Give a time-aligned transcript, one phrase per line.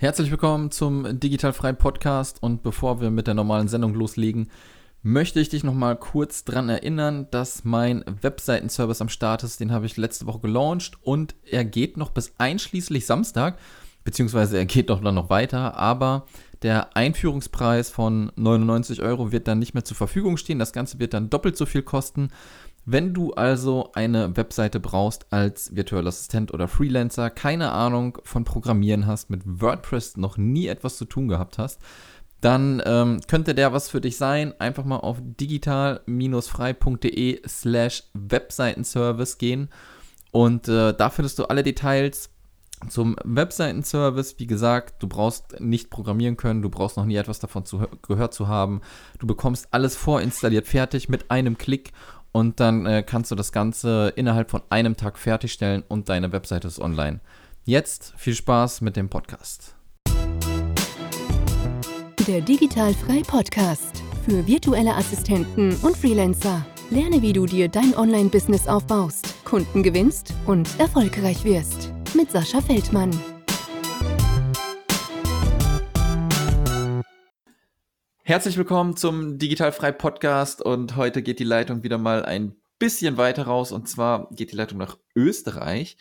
[0.00, 4.48] Herzlich willkommen zum Digitalfrei Podcast und bevor wir mit der normalen Sendung loslegen,
[5.02, 9.58] möchte ich dich nochmal kurz daran erinnern, dass mein Webseitenservice am Start ist.
[9.58, 13.58] Den habe ich letzte Woche gelauncht und er geht noch bis einschließlich Samstag,
[14.04, 16.26] beziehungsweise er geht doch dann noch weiter, aber
[16.62, 20.60] der Einführungspreis von 99 Euro wird dann nicht mehr zur Verfügung stehen.
[20.60, 22.28] Das Ganze wird dann doppelt so viel kosten.
[22.90, 29.06] Wenn du also eine Webseite brauchst als virtueller Assistent oder Freelancer, keine Ahnung von Programmieren
[29.06, 31.82] hast, mit WordPress noch nie etwas zu tun gehabt hast,
[32.40, 34.58] dann ähm, könnte der was für dich sein.
[34.58, 39.68] Einfach mal auf digital-frei.de slash Webseitenservice gehen
[40.32, 42.30] und äh, da findest du alle Details
[42.88, 44.38] zum Webseitenservice.
[44.38, 48.32] Wie gesagt, du brauchst nicht programmieren können, du brauchst noch nie etwas davon zu, gehört
[48.32, 48.80] zu haben.
[49.18, 51.92] Du bekommst alles vorinstalliert fertig mit einem Klick
[52.32, 56.68] und dann äh, kannst du das Ganze innerhalb von einem Tag fertigstellen und deine Webseite
[56.68, 57.20] ist online.
[57.64, 59.74] Jetzt viel Spaß mit dem Podcast.
[62.26, 66.64] Der Digitalfrei Podcast für virtuelle Assistenten und Freelancer.
[66.90, 71.92] Lerne, wie du dir dein Online-Business aufbaust, Kunden gewinnst und erfolgreich wirst.
[72.14, 73.10] Mit Sascha Feldmann.
[78.28, 83.44] Herzlich willkommen zum Digitalfrei Podcast und heute geht die Leitung wieder mal ein bisschen weiter
[83.44, 85.96] raus und zwar geht die Leitung nach Österreich.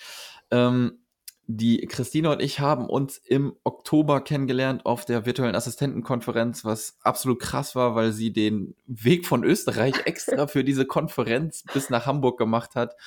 [0.52, 1.00] Ähm,
[1.46, 7.40] die Christine und ich haben uns im Oktober kennengelernt auf der virtuellen Assistentenkonferenz, was absolut
[7.40, 12.38] krass war, weil sie den Weg von Österreich extra für diese Konferenz bis nach Hamburg
[12.38, 12.98] gemacht hat.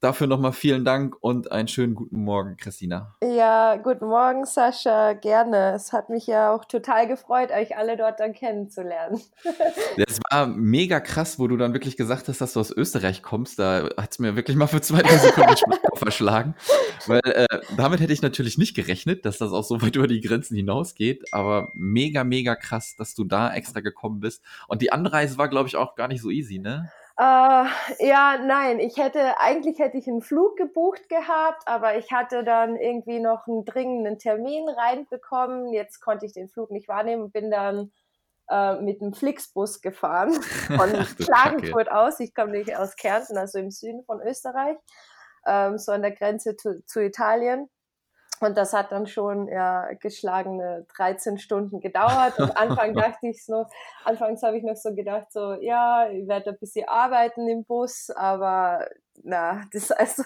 [0.00, 3.16] Dafür nochmal vielen Dank und einen schönen guten Morgen, Christina.
[3.20, 5.14] Ja, guten Morgen, Sascha.
[5.14, 5.72] Gerne.
[5.74, 9.20] Es hat mich ja auch total gefreut, euch alle dort dann kennenzulernen.
[9.96, 13.58] Es war mega krass, wo du dann wirklich gesagt hast, dass du aus Österreich kommst.
[13.58, 15.56] Da hat es mir wirklich mal für zwei, drei Sekunden
[15.96, 16.54] verschlagen.
[17.06, 20.20] Weil äh, damit hätte ich natürlich nicht gerechnet, dass das auch so weit über die
[20.20, 21.32] Grenzen hinausgeht.
[21.32, 24.42] Aber mega, mega krass, dass du da extra gekommen bist.
[24.68, 26.90] Und die Anreise war, glaube ich, auch gar nicht so easy, ne?
[27.18, 27.64] Äh,
[27.98, 32.76] ja, nein, ich hätte, eigentlich hätte ich einen Flug gebucht gehabt, aber ich hatte dann
[32.76, 35.72] irgendwie noch einen dringenden Termin reinbekommen.
[35.72, 37.90] Jetzt konnte ich den Flug nicht wahrnehmen und bin dann
[38.48, 40.32] äh, mit einem Flixbus gefahren
[40.76, 42.20] von Klagenfurt aus.
[42.20, 44.76] Ich komme nicht aus Kärnten, also im Süden von Österreich,
[45.44, 47.68] ähm, so an der Grenze zu, zu Italien.
[48.40, 52.38] Und das hat dann schon ja, geschlagene 13 Stunden gedauert.
[52.38, 53.68] Und Anfang dachte ich noch,
[54.04, 58.10] anfangs habe ich noch so gedacht, so, ja, ich werde ein bisschen arbeiten im Bus,
[58.10, 58.86] aber
[59.24, 60.22] na, das, also,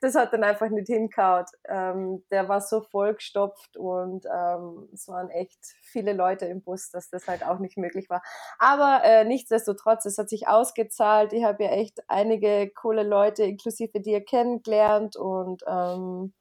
[0.00, 1.46] das hat dann einfach nicht hinkaut.
[1.68, 7.10] Ähm, der war so vollgestopft und ähm, es waren echt viele Leute im Bus, dass
[7.10, 8.22] das halt auch nicht möglich war.
[8.58, 11.32] Aber äh, nichtsdestotrotz, es hat sich ausgezahlt.
[11.32, 16.32] Ich habe ja echt einige coole Leute, inklusive dir, kennengelernt und ähm,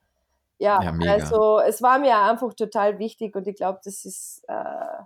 [0.59, 5.03] ja, ja also es war mir einfach total wichtig und ich glaube, das ist äh,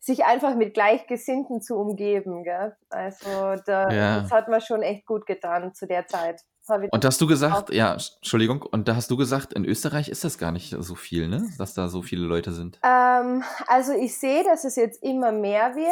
[0.00, 2.42] sich einfach mit Gleichgesinnten zu umgeben.
[2.42, 2.76] Gell?
[2.88, 4.20] Also da, ja.
[4.20, 6.42] das hat mir schon echt gut getan zu der Zeit.
[6.90, 10.38] Und hast du gesagt, ja, Entschuldigung, und da hast du gesagt, in Österreich ist das
[10.38, 11.48] gar nicht so viel, ne?
[11.58, 12.78] Dass da so viele Leute sind.
[12.84, 15.90] Ähm, also ich sehe, dass es jetzt immer mehr wird.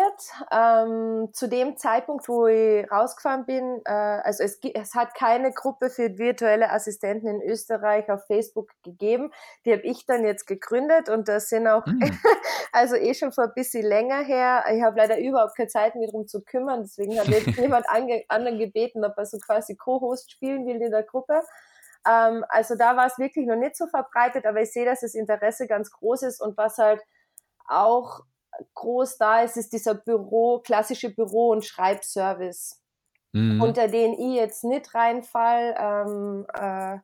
[0.50, 5.90] Ähm, zu dem Zeitpunkt, wo ich rausgefahren bin, äh, also es, es hat keine Gruppe
[5.90, 9.30] für virtuelle Assistenten in Österreich auf Facebook gegeben.
[9.64, 12.00] Die habe ich dann jetzt gegründet und das sind auch, hm.
[12.72, 14.64] also eh schon vor ein bisschen länger her.
[14.74, 18.58] Ich habe leider überhaupt keine Zeit, mich darum zu kümmern, deswegen hat jetzt jemand anderen
[18.58, 21.42] gebeten, ob er so quasi Co-Host spielen will in der Gruppe.
[22.06, 25.14] Ähm, also da war es wirklich noch nicht so verbreitet, aber ich sehe, dass das
[25.14, 27.02] Interesse ganz groß ist und was halt
[27.66, 28.20] auch
[28.74, 32.82] groß da ist, ist dieser Büro, klassische Büro- und Schreibservice,
[33.32, 33.60] mhm.
[33.60, 36.98] unter den ich jetzt nicht reinfall, ähm, äh,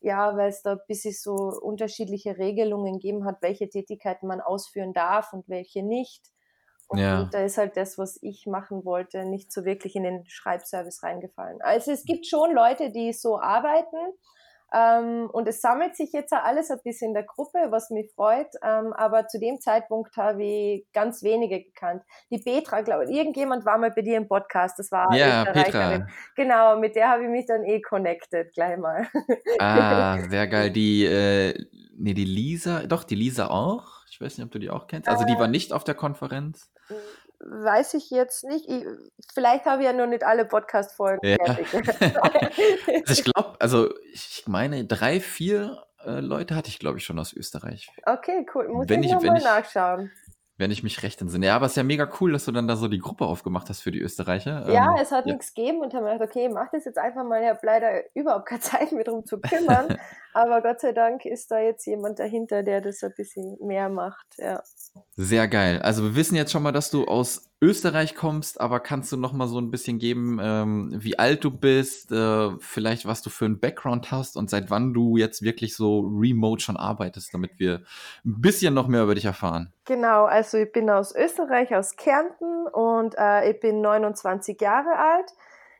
[0.00, 4.92] ja, weil es da ein bisschen so unterschiedliche Regelungen gegeben hat, welche Tätigkeiten man ausführen
[4.92, 6.30] darf und welche nicht.
[6.88, 7.28] Und ja.
[7.30, 11.60] da ist halt das, was ich machen wollte, nicht so wirklich in den Schreibservice reingefallen.
[11.60, 13.96] Also es gibt schon Leute, die so arbeiten.
[14.74, 18.48] Ähm, und es sammelt sich jetzt alles ein bisschen in der Gruppe, was mich freut.
[18.62, 22.02] Ähm, aber zu dem Zeitpunkt habe ich ganz wenige gekannt.
[22.30, 24.78] Die Petra, glaube ich, irgendjemand war mal bei dir im Podcast.
[24.78, 26.06] Das war ja, Petra.
[26.36, 29.08] Genau, mit der habe ich mich dann eh connected gleich mal.
[29.58, 30.70] Ah, sehr geil.
[30.70, 31.54] Die, äh,
[31.96, 34.04] nee, die Lisa, doch, die Lisa auch.
[34.10, 35.08] Ich weiß nicht, ob du die auch kennst.
[35.08, 36.70] Also die war äh, nicht auf der Konferenz.
[37.40, 38.68] Weiß ich jetzt nicht.
[38.68, 38.84] Ich,
[39.32, 41.36] vielleicht habe ich ja nur nicht alle Podcast-Folgen ja.
[41.44, 47.18] also ich glaube, also ich meine, drei, vier äh, Leute hatte ich, glaube ich, schon
[47.18, 47.90] aus Österreich.
[48.04, 48.68] Okay, cool.
[48.68, 50.10] Muss wenn ich, nochmal nachschauen.
[50.56, 51.46] Wenn ich mich recht entsinne.
[51.46, 53.68] Ja, aber es ist ja mega cool, dass du dann da so die Gruppe aufgemacht
[53.68, 54.68] hast für die Österreicher.
[54.68, 55.32] Ja, ähm, es hat ja.
[55.34, 57.40] nichts gegeben und haben gedacht, okay, mach das jetzt einfach mal.
[57.40, 59.96] Ich habe leider überhaupt keine Zeit mehr drum zu kümmern.
[60.38, 64.36] Aber Gott sei Dank ist da jetzt jemand dahinter, der das ein bisschen mehr macht.
[64.36, 64.62] Ja.
[65.16, 65.80] Sehr geil.
[65.82, 69.32] Also wir wissen jetzt schon mal, dass du aus Österreich kommst, aber kannst du noch
[69.32, 73.46] mal so ein bisschen geben, ähm, wie alt du bist, äh, vielleicht was du für
[73.46, 77.82] einen Background hast und seit wann du jetzt wirklich so remote schon arbeitest, damit wir
[78.24, 79.72] ein bisschen noch mehr über dich erfahren.
[79.86, 85.32] Genau, also ich bin aus Österreich, aus Kärnten und äh, ich bin 29 Jahre alt.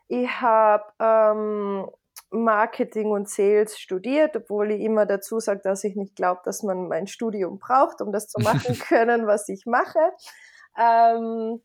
[0.09, 1.89] Ich habe ähm,
[2.31, 6.89] Marketing und Sales studiert, obwohl ich immer dazu sage, dass ich nicht glaube, dass man
[6.89, 9.99] mein Studium braucht, um das zu machen können, was ich mache.
[10.79, 11.63] Ähm,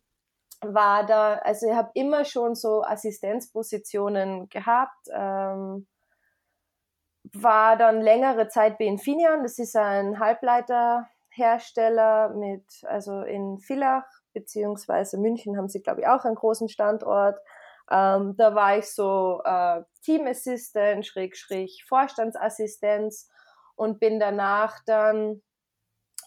[0.62, 5.08] war da, also ich habe immer schon so Assistenzpositionen gehabt.
[5.12, 5.88] Ähm,
[7.34, 15.18] war dann längere Zeit bei Infineon, das ist ein Halbleiterhersteller mit, also in Villach beziehungsweise
[15.18, 17.40] München haben sie, glaube ich, auch einen großen Standort.
[17.92, 23.30] Ähm, da war ich so äh, Teamassistent, Schrägstrich Vorstandsassistenz
[23.76, 25.42] und bin danach dann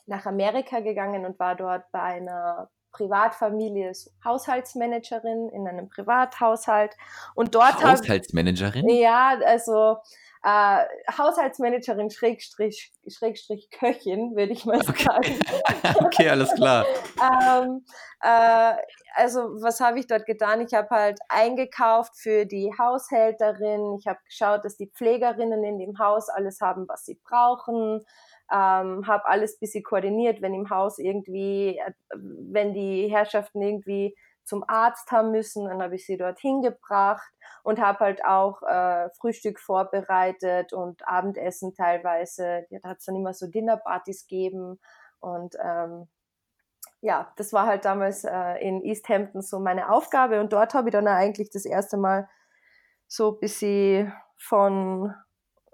[0.07, 3.93] nach Amerika gegangen und war dort bei einer Privatfamilie
[4.25, 6.97] Haushaltsmanagerin in einem Privathaushalt
[7.35, 8.85] und dort Haushaltsmanagerin?
[8.85, 9.99] Hab, ja, also
[10.47, 10.85] äh,
[11.19, 15.41] Haushaltsmanagerin Schrägstrich, Schrägstrich Köchin, würde ich mal sagen.
[16.05, 16.87] okay, alles klar.
[17.21, 17.85] ähm,
[18.21, 18.75] äh,
[19.17, 20.61] also was habe ich dort getan?
[20.61, 23.97] Ich habe halt eingekauft für die Haushälterin.
[23.99, 28.05] Ich habe geschaut, dass die Pflegerinnen in dem Haus alles haben, was sie brauchen.
[28.53, 34.15] Ähm, habe alles bisschen koordiniert, wenn im Haus irgendwie, äh, wenn die Herrschaften irgendwie
[34.47, 37.29] zum Arzt haben müssen, dann habe ich sie dorthin gebracht
[37.65, 42.67] und habe halt auch äh, Frühstück vorbereitet und Abendessen teilweise.
[42.71, 44.81] Da hat es dann immer so Dinnerpartys gegeben
[45.21, 46.09] und ähm,
[47.01, 50.89] ja, das war halt damals äh, in East Hampton so meine Aufgabe und dort habe
[50.89, 52.29] ich dann eigentlich das erste Mal
[53.09, 55.15] so ein bisschen von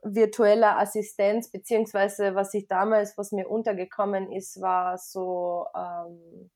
[0.03, 6.51] virtueller Assistenz, beziehungsweise was ich damals, was mir untergekommen ist, war so ähm,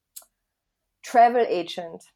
[1.06, 2.12] Travel Agent.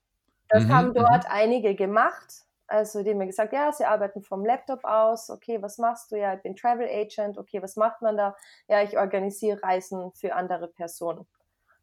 [0.49, 1.31] Das mhm, haben dort mhm.
[1.31, 2.45] einige gemacht.
[2.67, 5.31] Also die haben mir gesagt, ja, sie arbeiten vom Laptop aus.
[5.31, 6.17] Okay, was machst du?
[6.17, 7.39] Ja, ich bin Travel Agent.
[7.39, 8.37] Okay, was macht man da?
[8.69, 11.27] Ja, ich organisiere Reisen für andere Personen.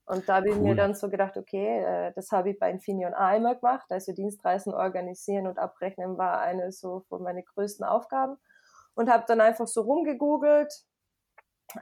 [0.05, 3.13] Und da habe ich mir dann so gedacht, okay, äh, das habe ich bei Infineon
[3.13, 3.87] auch immer gemacht.
[3.89, 8.37] Also Dienstreisen organisieren und abrechnen war eine so von meinen größten Aufgaben.
[8.95, 10.73] Und habe dann einfach so rumgegoogelt,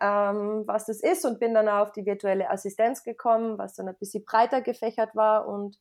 [0.01, 3.97] ähm, was das ist und bin dann auf die virtuelle Assistenz gekommen, was dann ein
[3.97, 5.77] bisschen breiter gefächert war und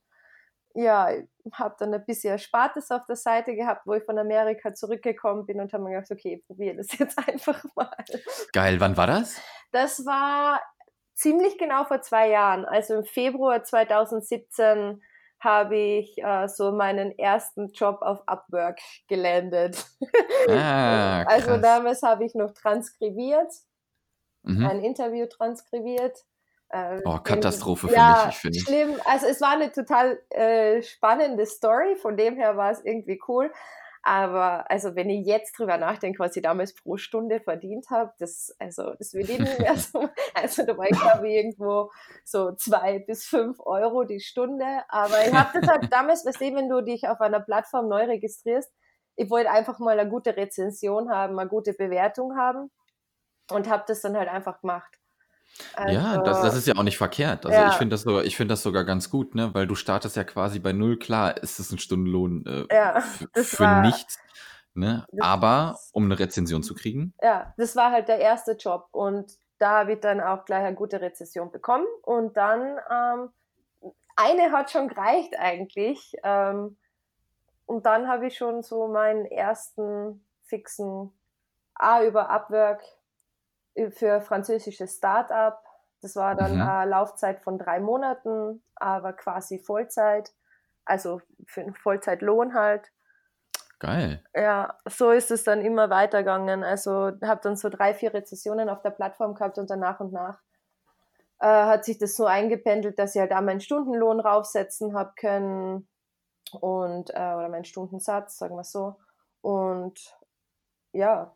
[0.74, 1.08] ja,
[1.52, 5.60] habe dann ein bisschen Erspartes auf der Seite gehabt, wo ich von Amerika zurückgekommen bin
[5.60, 7.94] und habe mir gedacht, okay, probiere das jetzt einfach mal.
[8.52, 9.40] Geil, wann war das?
[9.70, 10.60] Das war
[11.14, 12.64] ziemlich genau vor zwei Jahren.
[12.64, 15.00] Also im Februar 2017
[15.38, 19.84] habe ich äh, so meinen ersten Job auf Upwork gelandet.
[20.46, 23.50] Ah, also damals habe ich noch transkribiert,
[24.44, 24.66] mhm.
[24.66, 26.24] ein Interview transkribiert.
[26.70, 28.64] Äh, oh, Katastrophe für ja, mich, finde ich.
[28.64, 29.00] Schlimm.
[29.04, 33.50] Also es war eine total äh, spannende Story, von dem her war es irgendwie cool.
[34.06, 38.54] Aber also wenn ich jetzt drüber nachdenke, was ich damals pro Stunde verdient habe, das,
[38.58, 40.10] also, das würde ich nicht mehr so.
[40.34, 41.90] Also da war ich glaube ich irgendwo
[42.22, 44.66] so zwei bis fünf Euro die Stunde.
[44.88, 48.04] Aber ich habe das halt damals, weißt du, wenn du dich auf einer Plattform neu
[48.04, 48.70] registrierst,
[49.16, 52.70] ich wollte einfach mal eine gute Rezension haben, eine gute Bewertung haben
[53.50, 54.98] und habe das dann halt einfach gemacht.
[55.76, 57.46] Also, ja, das, das ist ja auch nicht verkehrt.
[57.46, 57.68] Also ja.
[57.68, 59.54] ich finde das sogar, ich finde das sogar ganz gut, ne?
[59.54, 60.98] Weil du startest ja quasi bei null.
[60.98, 64.18] Klar, ist es ein Stundenlohn äh, ja, für nichts.
[64.74, 65.06] Ne?
[65.20, 67.14] Aber um eine Rezension zu kriegen.
[67.22, 70.74] Ja, das war halt der erste Job und da habe ich dann auch gleich eine
[70.74, 71.86] gute Rezension bekommen.
[72.02, 76.16] Und dann ähm, eine hat schon gereicht eigentlich.
[76.24, 76.76] Ähm,
[77.66, 81.12] und dann habe ich schon so meinen ersten fixen
[81.74, 82.82] A über Upwork
[83.90, 85.62] für französisches Start-up.
[86.00, 86.62] Das war dann mhm.
[86.62, 90.32] eine Laufzeit von drei Monaten, aber quasi Vollzeit,
[90.84, 92.92] also für einen Vollzeitlohn halt.
[93.78, 94.22] Geil.
[94.34, 96.62] Ja, so ist es dann immer weitergegangen.
[96.62, 100.12] Also habe dann so drei, vier Rezessionen auf der Plattform gehabt und dann nach und
[100.12, 100.40] nach
[101.40, 105.88] äh, hat sich das so eingependelt, dass ich halt auch meinen Stundenlohn raufsetzen habe können
[106.52, 108.96] und äh, oder meinen Stundensatz, sagen wir so.
[109.42, 110.16] Und
[110.92, 111.34] ja,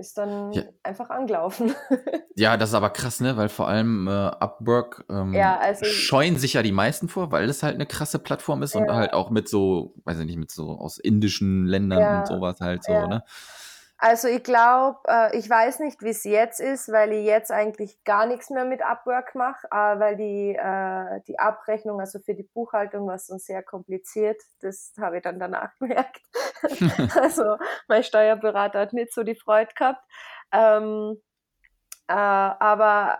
[0.00, 0.62] ist dann ja.
[0.82, 1.74] einfach angelaufen.
[2.34, 3.36] ja, das ist aber krass, ne?
[3.36, 7.48] Weil vor allem äh, Upwork ähm, ja, also, scheuen sich ja die meisten vor, weil
[7.48, 8.80] es halt eine krasse Plattform ist ja.
[8.80, 12.60] und halt auch mit so, weiß ich nicht, mit so aus indischen Ländern und sowas
[12.60, 13.22] halt so, ne?
[14.02, 18.02] Also ich glaube, äh, ich weiß nicht, wie es jetzt ist, weil ich jetzt eigentlich
[18.04, 22.48] gar nichts mehr mit Upwork mache, äh, weil die, äh, die Abrechnung, also für die
[22.54, 24.40] Buchhaltung, war so sehr kompliziert.
[24.60, 26.22] Das habe ich dann danach gemerkt.
[27.20, 30.02] also mein Steuerberater hat nicht so die Freude gehabt.
[30.50, 31.20] Ähm,
[32.08, 33.18] äh, aber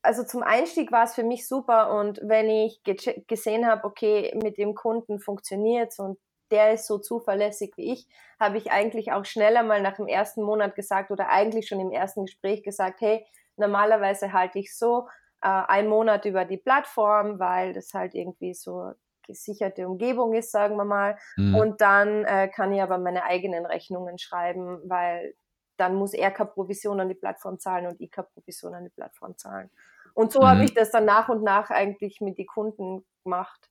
[0.00, 4.34] also zum Einstieg war es für mich super und wenn ich ge gesehen habe, okay,
[4.42, 6.18] mit dem Kunden funktioniert und
[6.54, 8.06] der ist so zuverlässig wie ich,
[8.38, 11.90] habe ich eigentlich auch schneller mal nach dem ersten Monat gesagt oder eigentlich schon im
[11.90, 15.08] ersten Gespräch gesagt, hey, normalerweise halte ich so
[15.42, 18.92] äh, einen Monat über die Plattform, weil das halt irgendwie so
[19.26, 21.18] gesicherte Umgebung ist, sagen wir mal.
[21.36, 21.54] Mhm.
[21.56, 25.34] Und dann äh, kann ich aber meine eigenen Rechnungen schreiben, weil
[25.76, 28.90] dann muss er keine Provision an die Plattform zahlen und ich keine Provision an die
[28.90, 29.70] Plattform zahlen.
[30.12, 30.46] Und so mhm.
[30.46, 33.70] habe ich das dann nach und nach eigentlich mit den Kunden gemacht.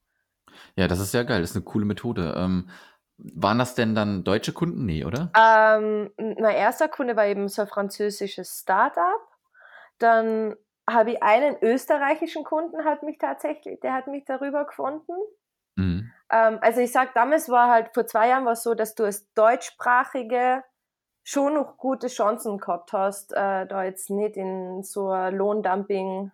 [0.75, 1.41] Ja, das ist sehr geil.
[1.41, 2.35] Das ist eine coole Methode.
[2.37, 2.69] Ähm,
[3.17, 4.85] waren das denn dann deutsche Kunden?
[4.85, 5.31] Nee, oder?
[5.37, 9.21] Ähm, mein erster Kunde war eben so ein französisches Startup.
[9.99, 10.55] Dann
[10.89, 15.13] habe ich einen österreichischen Kunden, hat mich tatsächlich, der hat mich darüber gefunden.
[15.75, 16.11] Mhm.
[16.29, 19.05] Ähm, also ich sag, damals war halt, vor zwei Jahren war es so, dass du
[19.05, 20.63] als deutschsprachige
[21.23, 26.31] schon noch gute Chancen gehabt hast, äh, da jetzt nicht in so ein Lohndumping,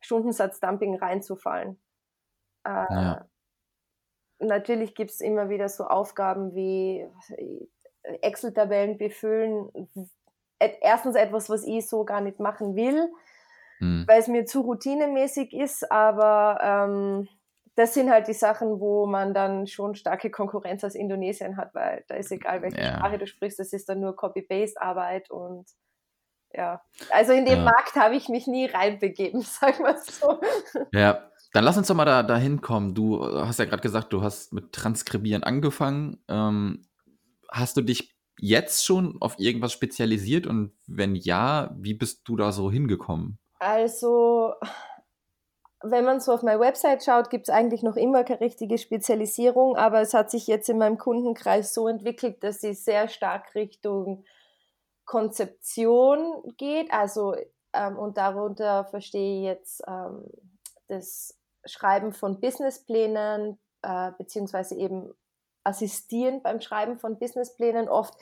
[0.00, 1.78] Stundensatzdumping reinzufallen.
[2.64, 3.26] Äh, ja.
[4.38, 7.06] Natürlich gibt es immer wieder so Aufgaben wie
[8.22, 9.68] Excel-Tabellen befüllen.
[10.58, 13.12] Erstens etwas, was ich so gar nicht machen will,
[13.80, 14.04] mhm.
[14.06, 17.28] weil es mir zu routinemäßig ist, aber ähm,
[17.76, 22.04] das sind halt die Sachen, wo man dann schon starke Konkurrenz aus Indonesien hat, weil
[22.08, 22.96] da ist egal, welche ja.
[22.96, 25.66] Sprache du sprichst, das ist dann nur Copy-Paste-Arbeit und
[26.52, 26.80] ja.
[27.10, 27.64] Also in den ja.
[27.64, 30.40] Markt habe ich mich nie reinbegeben, sag mal so.
[30.92, 32.94] Ja, dann lass uns doch mal da, da hinkommen.
[32.94, 36.20] Du hast ja gerade gesagt, du hast mit Transkribieren angefangen.
[36.28, 36.84] Ähm,
[37.48, 42.50] hast du dich jetzt schon auf irgendwas spezialisiert und wenn ja, wie bist du da
[42.50, 43.38] so hingekommen?
[43.60, 44.54] Also
[45.80, 49.76] wenn man so auf meine Website schaut, gibt es eigentlich noch immer keine richtige Spezialisierung,
[49.76, 54.24] aber es hat sich jetzt in meinem Kundenkreis so entwickelt, dass sie sehr stark Richtung
[55.04, 56.92] Konzeption geht.
[56.92, 57.36] Also
[57.72, 60.24] ähm, und darunter verstehe ich jetzt ähm,
[60.88, 65.14] das Schreiben von Businessplänen, äh, beziehungsweise eben
[65.64, 67.88] assistieren beim Schreiben von Businessplänen.
[67.88, 68.14] Oft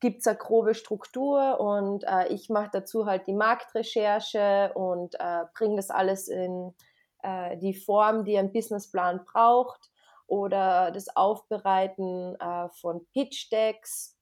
[0.00, 5.44] gibt es eine grobe Struktur und äh, ich mache dazu halt die Marktrecherche und äh,
[5.54, 6.74] bringe das alles in
[7.22, 9.90] äh, die Form, die ein Businessplan braucht
[10.26, 14.18] oder das Aufbereiten äh, von Pitch-Decks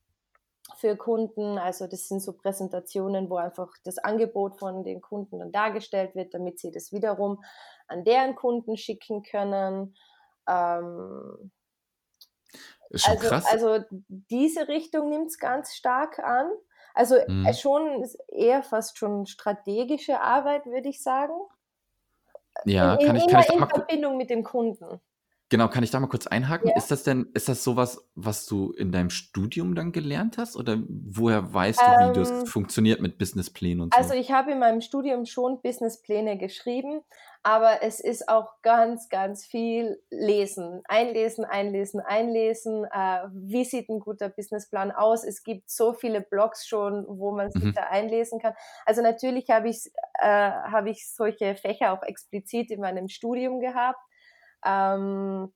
[0.77, 1.59] für Kunden.
[1.59, 6.35] Also das sind so Präsentationen, wo einfach das Angebot von den Kunden dann dargestellt wird,
[6.35, 7.43] damit sie das wiederum
[7.90, 9.97] an deren Kunden schicken können.
[10.49, 11.50] Ähm,
[12.90, 13.47] ist schon also, krass.
[13.47, 16.50] also diese Richtung nimmt es ganz stark an.
[16.94, 17.52] Also mhm.
[17.54, 21.35] schon eher fast schon strategische Arbeit, würde ich sagen.
[22.64, 25.00] Ja, in, kann ich, kann ich in Verbindung mit dem Kunden.
[25.50, 26.69] Genau, kann ich da mal kurz einhaken?
[26.69, 26.76] Ja.
[26.76, 30.57] Ist das denn, ist das sowas, was du in deinem Studium dann gelernt hast?
[30.57, 33.99] Oder woher weißt du, wie das ähm, funktioniert mit Businessplänen und so?
[33.99, 37.00] Also ich habe in meinem Studium schon Businesspläne geschrieben,
[37.42, 40.83] aber es ist auch ganz, ganz viel Lesen.
[40.85, 42.85] Einlesen, einlesen, einlesen.
[42.85, 45.25] Äh, wie sieht ein guter Businessplan aus?
[45.25, 47.75] Es gibt so viele Blogs schon, wo man sich mhm.
[47.75, 48.54] da einlesen kann.
[48.87, 49.90] Also natürlich habe ich,
[50.21, 53.99] äh, hab ich solche Fächer auch explizit in meinem Studium gehabt
[54.64, 55.52] ähm,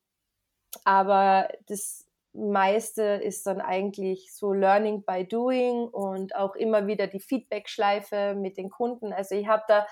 [0.83, 7.19] aber das meiste ist dann eigentlich so Learning by Doing und auch immer wieder die
[7.19, 9.13] Feedback-Schleife mit den Kunden.
[9.13, 9.87] Also ich habe da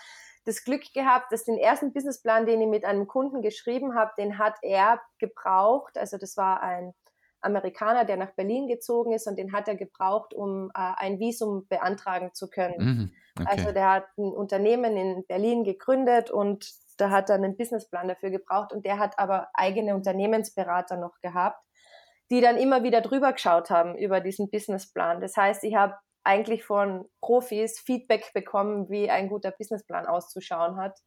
[0.45, 4.37] das Glück gehabt, dass den ersten Businessplan, den ich mit einem Kunden geschrieben habe, den
[4.37, 5.97] hat er gebraucht.
[5.97, 6.93] Also das war ein
[7.39, 11.67] Amerikaner, der nach Berlin gezogen ist und den hat er gebraucht, um äh, ein Visum
[11.67, 12.75] beantragen zu können.
[12.77, 13.47] Mhm, okay.
[13.49, 16.65] Also der hat ein Unternehmen in Berlin gegründet und
[16.97, 21.63] da hat er einen Businessplan dafür gebraucht und der hat aber eigene Unternehmensberater noch gehabt,
[22.31, 25.21] die dann immer wieder drüber geschaut haben über diesen Businessplan.
[25.21, 30.97] Das heißt, ich habe eigentlich von Profis Feedback bekommen, wie ein guter Businessplan auszuschauen hat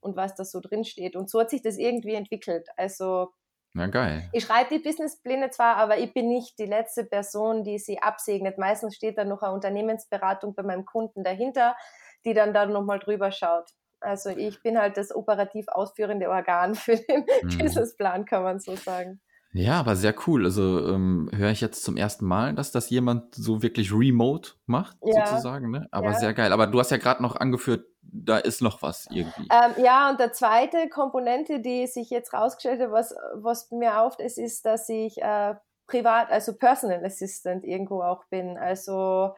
[0.00, 1.16] und was da so drin steht.
[1.16, 2.68] Und so hat sich das irgendwie entwickelt.
[2.76, 3.30] Also
[3.72, 4.28] na geil.
[4.32, 8.58] Ich schreibe die Businesspläne zwar, aber ich bin nicht die letzte Person, die sie absegnet.
[8.58, 11.76] Meistens steht da noch eine Unternehmensberatung bei meinem Kunden dahinter,
[12.24, 13.70] die dann da nochmal drüber schaut.
[14.00, 17.58] Also ich bin halt das operativ ausführende Organ für den mhm.
[17.58, 19.20] Businessplan, kann man so sagen.
[19.52, 20.44] Ja, aber sehr cool.
[20.44, 24.96] Also ähm, höre ich jetzt zum ersten Mal, dass das jemand so wirklich remote macht,
[25.02, 25.26] ja.
[25.26, 25.70] sozusagen.
[25.70, 25.88] Ne?
[25.90, 26.18] Aber ja.
[26.18, 26.52] sehr geil.
[26.52, 29.48] Aber du hast ja gerade noch angeführt, da ist noch was irgendwie.
[29.50, 34.20] Ähm, ja, und der zweite Komponente, die sich jetzt rausgestellt hat, was, was mir auft
[34.20, 35.54] ist, ist, dass ich äh,
[35.86, 38.56] privat, also Personal Assistant irgendwo auch bin.
[38.56, 39.34] Also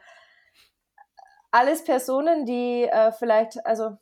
[1.51, 3.97] alles Personen, die äh, vielleicht, also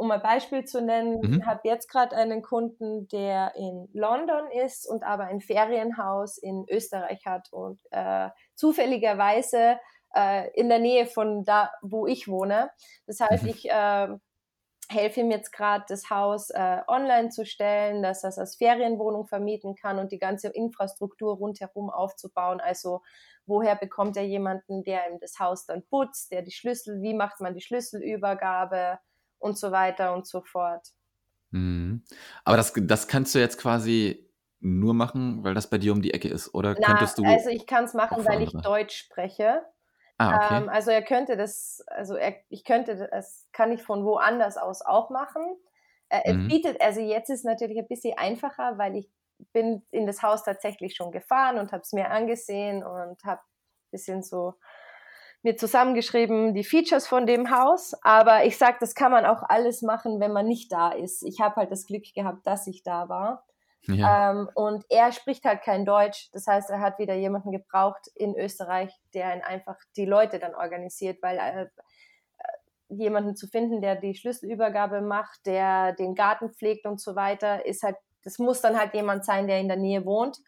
[0.00, 1.40] um ein Beispiel zu nennen, mhm.
[1.40, 6.64] ich habe jetzt gerade einen Kunden, der in London ist und aber ein Ferienhaus in
[6.70, 9.78] Österreich hat und äh, zufälligerweise
[10.16, 12.70] äh, in der Nähe von da, wo ich wohne.
[13.06, 13.50] Das heißt, mhm.
[13.50, 14.08] ich äh,
[14.88, 19.26] helfe ihm jetzt gerade, das Haus äh, online zu stellen, dass er es als Ferienwohnung
[19.26, 22.60] vermieten kann und die ganze Infrastruktur rundherum aufzubauen.
[22.60, 23.02] Also
[23.44, 27.40] woher bekommt er jemanden, der ihm das Haus dann putzt, der die Schlüssel, wie macht
[27.40, 28.98] man die Schlüsselübergabe
[29.40, 30.86] und so weiter und so fort.
[31.50, 32.04] Mhm.
[32.44, 34.30] Aber das, das kannst du jetzt quasi
[34.60, 37.24] nur machen, weil das bei dir um die Ecke ist, oder Na, könntest du?
[37.24, 39.62] Also ich kann es machen, weil ich Deutsch spreche.
[40.18, 40.56] Ah, okay.
[40.58, 44.82] Ähm, also er könnte das, also er, ich könnte das, kann ich von woanders aus
[44.82, 45.42] auch machen.
[46.10, 46.42] Äh, mhm.
[46.42, 49.10] Es bietet, also jetzt ist es natürlich ein bisschen einfacher, weil ich
[49.54, 53.90] bin in das Haus tatsächlich schon gefahren und habe es mir angesehen und habe ein
[53.90, 54.54] bisschen so
[55.42, 57.94] mir zusammengeschrieben die Features von dem Haus.
[58.02, 61.22] Aber ich sage, das kann man auch alles machen, wenn man nicht da ist.
[61.22, 63.44] Ich habe halt das Glück gehabt, dass ich da war.
[63.86, 64.30] Ja.
[64.30, 66.28] Ähm, und er spricht halt kein Deutsch.
[66.32, 70.54] Das heißt, er hat wieder jemanden gebraucht in Österreich, der ihn einfach die Leute dann
[70.54, 71.66] organisiert, weil äh,
[72.88, 77.82] jemanden zu finden, der die Schlüsselübergabe macht, der den Garten pflegt und so weiter, ist
[77.82, 80.38] halt, das muss dann halt jemand sein, der in der Nähe wohnt.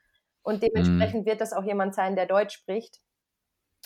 [0.42, 1.26] Und dementsprechend mhm.
[1.26, 2.98] wird das auch jemand sein, der Deutsch spricht.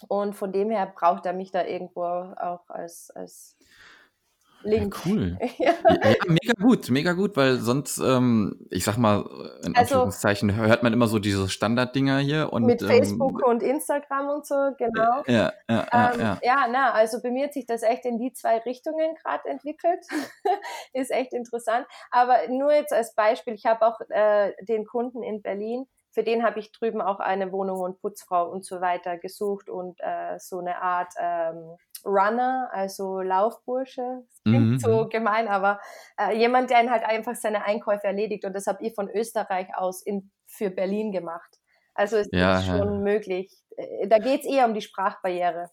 [0.08, 3.56] Und von dem her braucht er mich da irgendwo auch als, als
[4.66, 4.96] Link.
[5.04, 5.38] Ja, cool.
[5.58, 5.72] ja.
[5.86, 6.14] ja.
[6.26, 9.20] mega gut, mega gut, weil sonst, ähm, ich sag mal,
[9.64, 12.52] in also, Anführungszeichen, hört man immer so diese Standarddinger hier.
[12.52, 15.22] Und, mit ähm, Facebook und Instagram und so, genau.
[15.26, 16.38] Ja, ja, ja, ähm, ja.
[16.42, 20.04] ja, na, also bei mir hat sich das echt in die zwei Richtungen gerade entwickelt.
[20.92, 21.86] Ist echt interessant.
[22.10, 25.86] Aber nur jetzt als Beispiel, ich habe auch äh, den Kunden in Berlin,
[26.16, 30.00] für den habe ich drüben auch eine Wohnung und Putzfrau und so weiter gesucht und
[30.00, 34.23] äh, so eine Art ähm, Runner, also Laufbursche.
[34.26, 34.78] Das klingt mhm.
[34.78, 35.78] so gemein, aber
[36.18, 39.68] äh, jemand, der ihn halt einfach seine Einkäufe erledigt und das habe ich von Österreich
[39.76, 41.58] aus in, für Berlin gemacht.
[41.92, 42.99] Also es ja, ist schon ja.
[42.99, 43.52] möglich.
[43.76, 45.68] Äh, da geht es eher um die Sprachbarriere.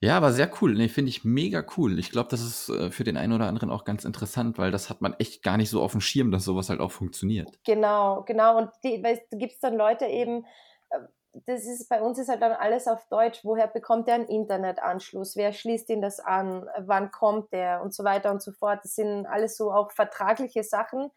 [0.00, 0.74] Ja, aber sehr cool.
[0.74, 1.98] Nee, finde ich mega cool.
[1.98, 4.90] Ich glaube, das ist äh, für den einen oder anderen auch ganz interessant, weil das
[4.90, 7.58] hat man echt gar nicht so auf dem Schirm, dass sowas halt auch funktioniert.
[7.64, 8.58] Genau, genau.
[8.58, 10.44] Und die, weißt, da gibt es dann Leute eben,
[10.90, 10.98] äh,
[11.46, 13.40] das ist bei uns ist halt dann alles auf Deutsch.
[13.42, 15.36] Woher bekommt der einen Internetanschluss?
[15.36, 16.68] Wer schließt ihn das an?
[16.78, 17.82] Wann kommt der?
[17.82, 18.80] Und so weiter und so fort.
[18.82, 21.10] Das sind alles so auch vertragliche Sachen,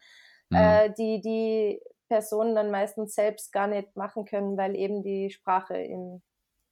[0.48, 0.56] mhm.
[0.56, 5.76] äh, die die Personen dann meistens selbst gar nicht machen können, weil eben die Sprache
[5.76, 6.22] im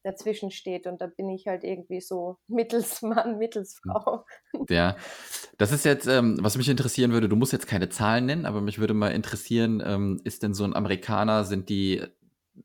[0.05, 4.25] dazwischen steht und da bin ich halt irgendwie so Mittelsmann, Mittelsfrau.
[4.69, 4.97] Ja,
[5.59, 8.61] das ist jetzt, ähm, was mich interessieren würde, du musst jetzt keine Zahlen nennen, aber
[8.61, 12.03] mich würde mal interessieren, ähm, ist denn so ein Amerikaner, sind die,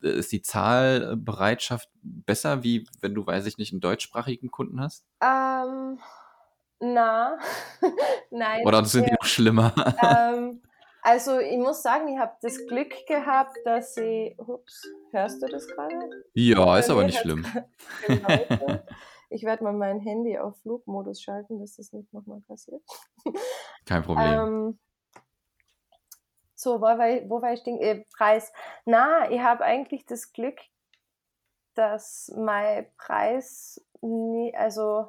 [0.04, 5.06] äh, ist die Zahlbereitschaft besser, wie wenn du, weiß ich nicht, einen deutschsprachigen Kunden hast?
[5.22, 5.98] Ähm,
[6.80, 7.38] na,
[8.32, 8.66] nein.
[8.66, 9.74] Oder sind die noch schlimmer?
[10.04, 10.62] Ähm,
[11.10, 14.38] also ich muss sagen, ich habe das Glück gehabt, dass ich.
[14.38, 16.24] Ups, hörst du das gerade?
[16.34, 17.46] Ja, ist aber nicht schlimm.
[19.30, 22.84] ich werde mal mein Handy auf Flugmodus schalten, dass das nicht nochmal passiert.
[23.86, 24.28] Kein Problem.
[24.28, 24.80] Ähm,
[26.54, 28.54] so, wo war ich, wo war ich den äh, Preis?
[28.86, 30.60] Na, ich habe eigentlich das Glück,
[31.74, 35.08] dass mein Preis nie, also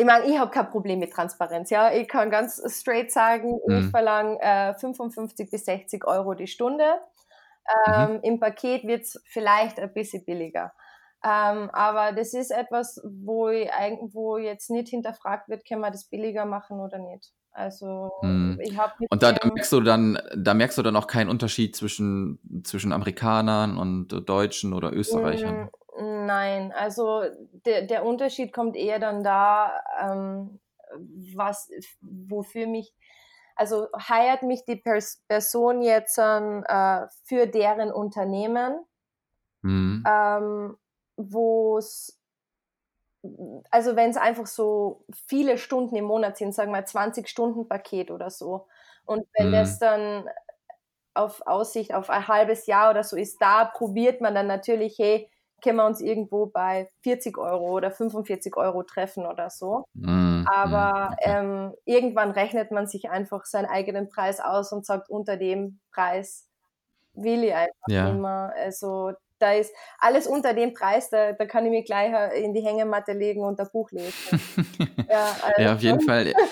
[0.00, 1.68] ich meine, ich habe kein Problem mit Transparenz.
[1.68, 3.76] Ja, ich kann ganz straight sagen, mhm.
[3.76, 6.86] ich verlange äh, 55 bis 60 Euro die Stunde.
[7.86, 8.20] Ähm, mhm.
[8.22, 10.72] Im Paket wird es vielleicht ein bisschen billiger.
[11.22, 13.68] Ähm, aber das ist etwas, wo, ich,
[14.12, 17.34] wo jetzt nicht hinterfragt wird, können wir das billiger machen oder nicht.
[17.52, 18.58] Also mhm.
[18.62, 21.76] ich habe Und da, da, merkst du dann, da merkst du dann auch keinen Unterschied
[21.76, 25.68] zwischen, zwischen Amerikanern und Deutschen oder Österreichern.
[26.30, 27.24] Nein, also
[27.66, 30.60] der, der Unterschied kommt eher dann da, ähm,
[31.34, 31.68] was,
[32.00, 32.94] wofür mich,
[33.56, 38.78] also heiert mich die Pers Person jetzt äh, für deren Unternehmen,
[39.62, 40.04] mhm.
[40.06, 40.76] ähm,
[41.16, 42.16] wo es,
[43.72, 48.12] also wenn es einfach so viele Stunden im Monat sind, sagen wir 20 Stunden Paket
[48.12, 48.68] oder so,
[49.04, 49.52] und wenn mhm.
[49.52, 50.30] das dann
[51.14, 55.28] auf Aussicht auf ein halbes Jahr oder so ist, da probiert man dann natürlich, hey,
[55.62, 59.84] können wir uns irgendwo bei 40 Euro oder 45 Euro treffen oder so.
[59.94, 61.38] Mm, Aber okay.
[61.38, 66.46] ähm, irgendwann rechnet man sich einfach seinen eigenen Preis aus und sagt, unter dem Preis
[67.14, 68.08] will ich einfach ja.
[68.08, 68.52] immer.
[68.56, 72.60] Also da ist alles unter dem Preis, da, da kann ich mir gleich in die
[72.60, 74.40] Hängematte legen und ein Buch lesen.
[75.08, 75.62] ja, also.
[75.62, 76.32] ja, auf jeden Fall.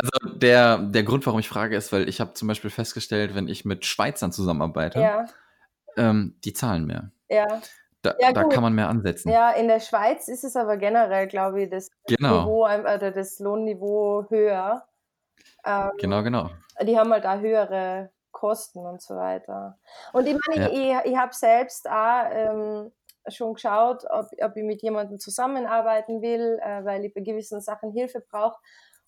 [0.00, 3.48] Also der, der Grund, warum ich frage, ist, weil ich habe zum Beispiel festgestellt, wenn
[3.48, 5.26] ich mit Schweizern zusammenarbeite, ja.
[5.96, 7.10] ähm, die zahlen mehr.
[7.28, 7.60] Ja.
[8.02, 9.30] Da, ja, da kann man mehr ansetzen.
[9.30, 12.42] Ja, in der Schweiz ist es aber generell, glaube ich, das genau.
[12.42, 14.86] Niveau oder das Lohnniveau höher.
[15.64, 16.50] Ähm, genau, genau.
[16.82, 19.78] Die haben halt da höhere Kosten und so weiter.
[20.12, 21.00] Und ich meine, ja.
[21.00, 22.92] ich, ich habe selbst auch ähm,
[23.26, 27.92] schon geschaut, ob, ob ich mit jemandem zusammenarbeiten will, äh, weil ich bei gewissen Sachen
[27.92, 28.58] Hilfe brauche.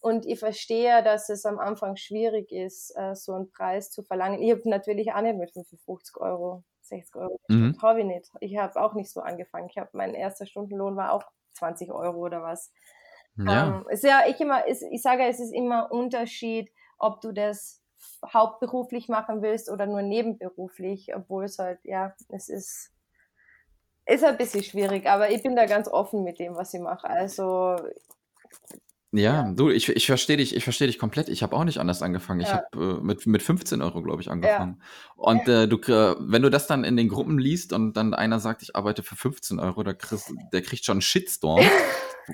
[0.01, 4.43] Und ich verstehe, dass es am Anfang schwierig ist, äh, so einen Preis zu verlangen.
[4.43, 7.41] Ich habe natürlich auch nicht mit 55 Euro, 60 Euro.
[7.49, 7.77] Mhm.
[7.81, 8.31] Habe ich nicht.
[8.41, 9.69] Ich habe auch nicht so angefangen.
[9.71, 11.25] Ich habe mein erster Stundenlohn war auch
[11.55, 12.73] 20 Euro oder was.
[13.37, 13.67] Ja.
[13.67, 17.81] Ähm, ist ja, ich immer, ist, ich sage, es ist immer Unterschied, ob du das
[18.27, 22.93] hauptberuflich machen willst oder nur nebenberuflich, obwohl es halt, ja, es ist,
[24.07, 27.09] ist ein bisschen schwierig, aber ich bin da ganz offen mit dem, was ich mache.
[27.09, 27.77] Also
[29.13, 29.53] ja, Ja.
[29.53, 31.29] du, ich, ich verstehe dich, ich verstehe dich komplett.
[31.29, 32.41] Ich habe auch nicht anders angefangen.
[32.41, 32.63] Ich Ja.
[32.73, 34.33] habe äh, mit, mit 15 Euro, glaube ich, Ja.
[34.33, 34.83] angefangen.
[35.17, 35.79] Und äh, du,
[36.21, 39.17] wenn du das dann in den Gruppen liest und dann einer sagt, ich arbeite für
[39.17, 41.65] 15 Euro, der, kriegst, der kriegt schon einen Shitstorm.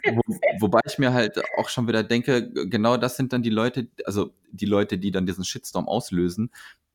[0.05, 0.21] Wo,
[0.61, 4.35] wobei ich mir halt auch schon wieder denke, genau das sind dann die Leute, also
[4.51, 6.51] die Leute, die dann diesen Shitstorm auslösen,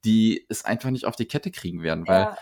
[0.05, 2.37] die es einfach nicht auf die Kette kriegen werden, weil Ja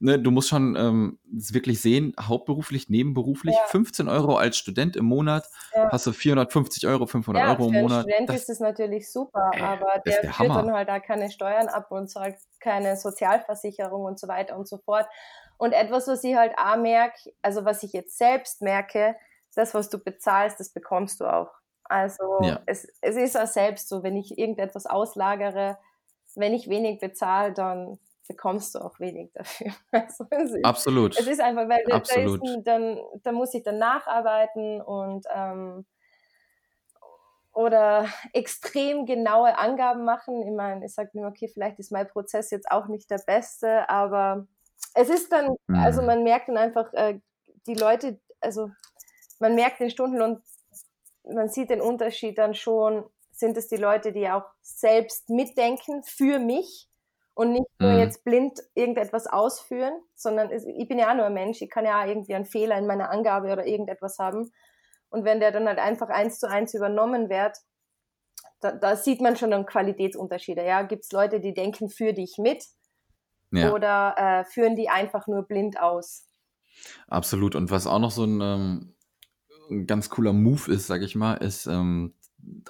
[0.00, 3.66] ne, du musst schon ähm, wirklich sehen, hauptberuflich, nebenberuflich, ja.
[3.68, 5.90] 15 Euro als Student im Monat, ja.
[5.90, 8.04] hast du 450 Euro, 500 ja, Euro im Monat.
[8.04, 11.00] Für Student das, ist es natürlich super, ey, aber der, der führt dann halt da
[11.00, 15.06] keine Steuern ab und zahlt keine Sozialversicherung und so weiter und so fort.
[15.56, 19.16] Und etwas, was ich halt auch merke, also was ich jetzt selbst merke,
[19.54, 21.50] das, was du bezahlst, das bekommst du auch.
[21.84, 22.60] Also ja.
[22.66, 25.78] es, es ist auch selbst so, wenn ich irgendetwas auslagere,
[26.36, 29.72] wenn ich wenig bezahle, dann bekommst du auch wenig dafür.
[29.90, 31.18] Also es ist, Absolut.
[31.18, 32.40] Es ist einfach, weil Absolut.
[32.44, 35.86] Da, ist, dann, da muss ich dann nacharbeiten und ähm,
[37.52, 40.42] oder extrem genaue Angaben machen.
[40.46, 43.88] Ich meine, ich sage mir, okay, vielleicht ist mein Prozess jetzt auch nicht der beste,
[43.90, 44.46] aber
[44.94, 45.74] es ist dann, mhm.
[45.74, 47.18] also man merkt dann einfach, äh,
[47.66, 48.70] die Leute, also
[49.40, 50.40] man merkt den Stundenlohn,
[51.24, 56.38] man sieht den Unterschied dann schon, sind es die Leute, die auch selbst mitdenken für
[56.38, 56.87] mich
[57.38, 57.98] und nicht nur mhm.
[58.00, 62.02] jetzt blind irgendetwas ausführen, sondern ich bin ja auch nur ein Mensch, ich kann ja
[62.02, 64.50] auch irgendwie einen Fehler in meiner Angabe oder irgendetwas haben.
[65.08, 67.56] Und wenn der dann halt einfach eins zu eins übernommen wird,
[68.60, 70.64] da, da sieht man schon dann Qualitätsunterschiede.
[70.64, 72.64] Ja, gibt es Leute, die denken für dich mit
[73.52, 73.72] ja.
[73.72, 76.26] oder äh, führen die einfach nur blind aus.
[77.06, 77.54] Absolut.
[77.54, 78.96] Und was auch noch so ein, ähm,
[79.70, 82.14] ein ganz cooler Move ist, sag ich mal, ist, ähm,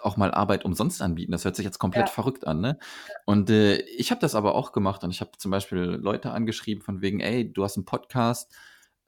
[0.03, 1.33] auch mal Arbeit umsonst anbieten.
[1.33, 2.13] Das hört sich jetzt komplett ja.
[2.13, 2.79] verrückt an, ne?
[3.25, 6.83] Und äh, ich habe das aber auch gemacht und ich habe zum Beispiel Leute angeschrieben
[6.83, 8.55] von wegen, ey, du hast einen Podcast,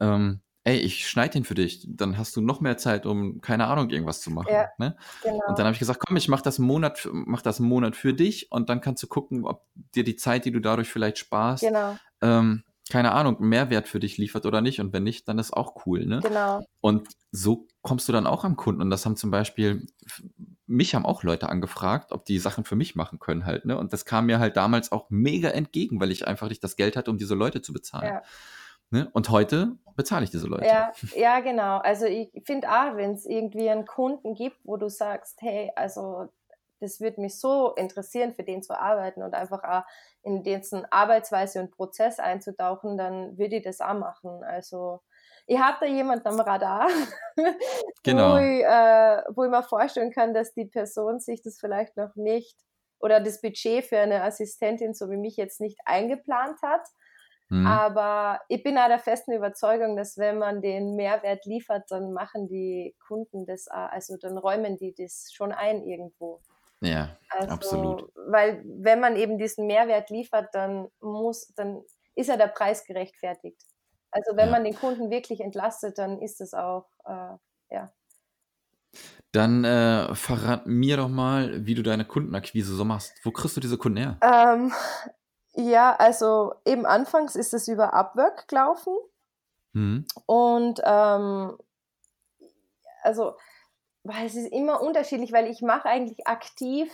[0.01, 3.67] ähm, ey, ich schneide den für dich, dann hast du noch mehr Zeit, um, keine
[3.67, 4.53] Ahnung, irgendwas zu machen.
[4.53, 4.97] Ja, ne?
[5.23, 5.41] genau.
[5.49, 7.97] Und dann habe ich gesagt, komm, ich mach das einen Monat, mach das einen Monat
[7.97, 11.19] für dich und dann kannst du gucken, ob dir die Zeit, die du dadurch vielleicht
[11.19, 11.97] sparst, genau.
[12.21, 14.81] ähm, keine Ahnung, Mehrwert für dich liefert oder nicht.
[14.81, 16.21] Und wenn nicht, dann ist auch cool, ne?
[16.23, 16.67] Genau.
[16.81, 18.83] Und so kommst du dann auch am Kunden.
[18.83, 19.87] Und das haben zum Beispiel,
[20.71, 23.77] mich haben auch Leute angefragt, ob die Sachen für mich machen können halt, ne?
[23.77, 26.97] Und das kam mir halt damals auch mega entgegen, weil ich einfach nicht das Geld
[26.97, 28.15] hatte, um diese Leute zu bezahlen.
[28.15, 28.23] Ja.
[28.91, 29.09] Ne?
[29.13, 30.67] Und heute bezahle ich diese Leute.
[30.67, 31.79] Ja, ja genau.
[31.79, 36.29] Also ich finde auch, wenn es irgendwie einen Kunden gibt, wo du sagst, hey, also
[36.81, 39.85] das würde mich so interessieren, für den zu arbeiten und einfach auch
[40.23, 44.43] in dessen Arbeitsweise und Prozess einzutauchen, dann würde ich das auch machen.
[44.43, 45.01] Also
[45.51, 46.89] ich habe da jemanden am Radar,
[48.05, 48.35] genau.
[48.35, 52.15] wo, ich, äh, wo ich mir vorstellen kann, dass die Person sich das vielleicht noch
[52.15, 52.57] nicht
[53.01, 56.87] oder das Budget für eine Assistentin so wie mich jetzt nicht eingeplant hat.
[57.49, 57.67] Mhm.
[57.67, 62.47] Aber ich bin auch der festen Überzeugung, dass wenn man den Mehrwert liefert, dann machen
[62.47, 66.41] die Kunden das, auch, also dann räumen die das schon ein irgendwo.
[66.81, 68.13] Ja, also, absolut.
[68.15, 71.83] Weil wenn man eben diesen Mehrwert liefert, dann muss, dann
[72.15, 73.61] ist ja der Preis gerechtfertigt.
[74.11, 74.53] Also wenn ja.
[74.53, 77.93] man den Kunden wirklich entlastet, dann ist es auch, äh, ja.
[79.33, 83.15] Dann äh, verrat mir doch mal, wie du deine Kundenakquise so machst.
[83.25, 84.17] Wo kriegst du diese Kunden her?
[84.23, 84.73] Ähm,
[85.53, 88.97] ja, also eben anfangs ist es über Upwork gelaufen.
[89.73, 90.05] Mhm.
[90.27, 91.57] Und ähm,
[93.03, 93.35] also
[94.03, 96.91] weil es ist immer unterschiedlich, weil ich mache eigentlich aktiv,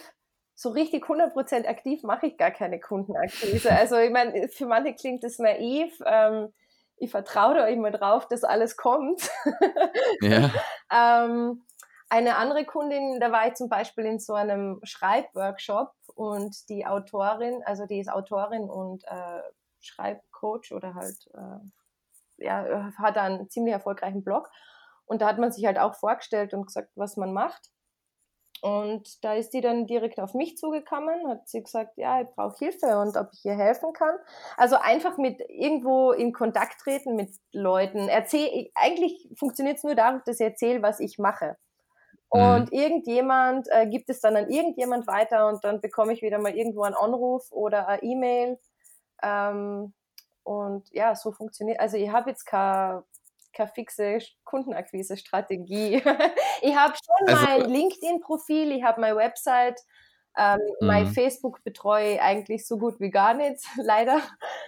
[0.55, 3.71] so richtig 100% aktiv mache ich gar keine Kundenakquise.
[3.79, 6.03] Also ich meine, für manche klingt das naiv.
[6.05, 6.53] Ähm,
[6.99, 9.31] ich vertraue da immer drauf, dass alles kommt.
[10.21, 10.51] Ja.
[10.93, 11.63] ähm,
[12.09, 17.63] eine andere Kundin, da war ich zum Beispiel in so einem Schreibworkshop und die Autorin,
[17.65, 19.43] also die ist Autorin und äh,
[19.81, 24.49] Schreibcoach oder halt, äh, ja, hat einen ziemlich erfolgreichen Blog.
[25.05, 27.71] Und da hat man sich halt auch vorgestellt und gesagt, was man macht.
[28.63, 32.57] Und da ist die dann direkt auf mich zugekommen, hat sie gesagt, ja, ich brauche
[32.59, 34.17] Hilfe und ob ich ihr helfen kann.
[34.57, 38.09] Also einfach mit irgendwo in Kontakt treten mit Leuten.
[38.09, 41.57] Erzähl, eigentlich funktioniert es nur dadurch, dass ich erzähle, was ich mache.
[42.33, 42.41] Mhm.
[42.41, 42.79] Und mhm.
[42.79, 46.83] irgendjemand äh, gibt es dann an irgendjemand weiter und dann bekomme ich wieder mal irgendwo
[46.83, 48.59] einen Anruf oder eine E-Mail.
[49.23, 49.93] Ähm,
[50.45, 51.81] und ja, so funktioniert.
[51.81, 53.05] Also ich habe jetzt keine
[53.57, 56.03] keine fixe Kundenakquise-Strategie.
[56.63, 59.81] ich habe schon also, mein LinkedIn-Profil, ich habe meine Website,
[60.39, 60.87] ähm, mhm.
[60.87, 64.21] Mein Facebook betreue ich eigentlich so gut wie gar nicht, leider.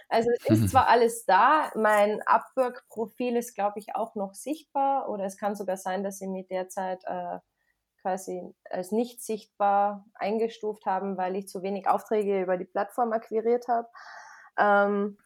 [0.09, 5.24] Also es ist zwar alles da, mein Upwork-Profil ist, glaube ich, auch noch sichtbar oder
[5.24, 7.38] es kann sogar sein, dass sie mir derzeit äh,
[8.01, 13.68] quasi als nicht sichtbar eingestuft haben, weil ich zu wenig Aufträge über die Plattform akquiriert
[13.68, 13.88] habe.
[14.59, 15.18] Ähm,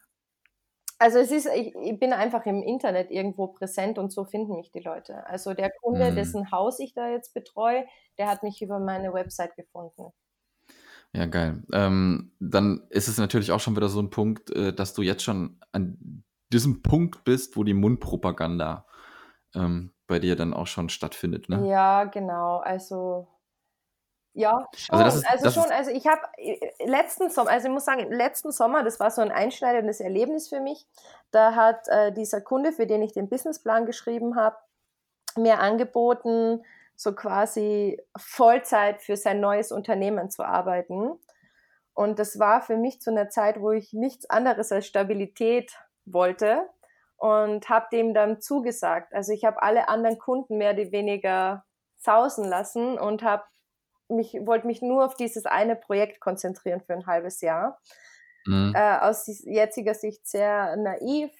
[1.03, 4.71] also es ist, ich, ich, bin einfach im Internet irgendwo präsent und so finden mich
[4.71, 5.27] die Leute.
[5.27, 6.15] Also der Kunde, mhm.
[6.15, 7.85] dessen Haus ich da jetzt betreue,
[8.17, 10.13] der hat mich über meine Website gefunden.
[11.11, 11.61] Ja, geil.
[11.73, 15.23] Ähm, dann ist es natürlich auch schon wieder so ein Punkt, äh, dass du jetzt
[15.23, 18.85] schon an diesem Punkt bist, wo die Mundpropaganda
[19.55, 21.67] ähm, bei dir dann auch schon stattfindet, ne?
[21.67, 22.59] Ja, genau.
[22.59, 23.27] Also
[24.33, 24.99] ja, schon.
[24.99, 25.71] Also, ist, also schon.
[25.71, 29.21] Also ich habe äh, letzten Sommer, also ich muss sagen, letzten Sommer, das war so
[29.21, 30.87] ein einschneidendes Erlebnis für mich.
[31.31, 34.57] Da hat äh, dieser Kunde, für den ich den Businessplan geschrieben habe,
[35.35, 36.63] mir angeboten,
[36.95, 41.11] so quasi Vollzeit für sein neues Unternehmen zu arbeiten.
[41.93, 46.67] Und das war für mich zu einer Zeit, wo ich nichts anderes als Stabilität wollte
[47.17, 49.13] und habe dem dann zugesagt.
[49.13, 51.65] Also ich habe alle anderen Kunden mehr oder weniger
[51.97, 53.43] sausen lassen und habe
[54.09, 57.79] mich wollte mich nur auf dieses eine Projekt konzentrieren für ein halbes Jahr.
[58.45, 58.73] Mhm.
[58.75, 61.31] Äh, aus jetziger Sicht sehr naiv.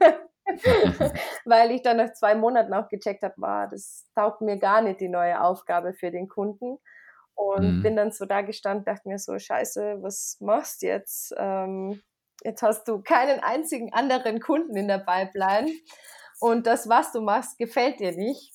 [1.44, 5.00] weil ich dann nach zwei Monaten auch gecheckt habe, wow, das taugt mir gar nicht
[5.00, 6.78] die neue Aufgabe für den Kunden.
[7.34, 7.82] Und mhm.
[7.82, 11.34] bin dann so da gestanden, dachte mir so, scheiße, was machst du jetzt?
[11.38, 12.02] Ähm,
[12.42, 15.70] jetzt hast du keinen einzigen anderen Kunden in der Pipeline
[16.40, 18.52] und das, was du machst, gefällt dir nicht.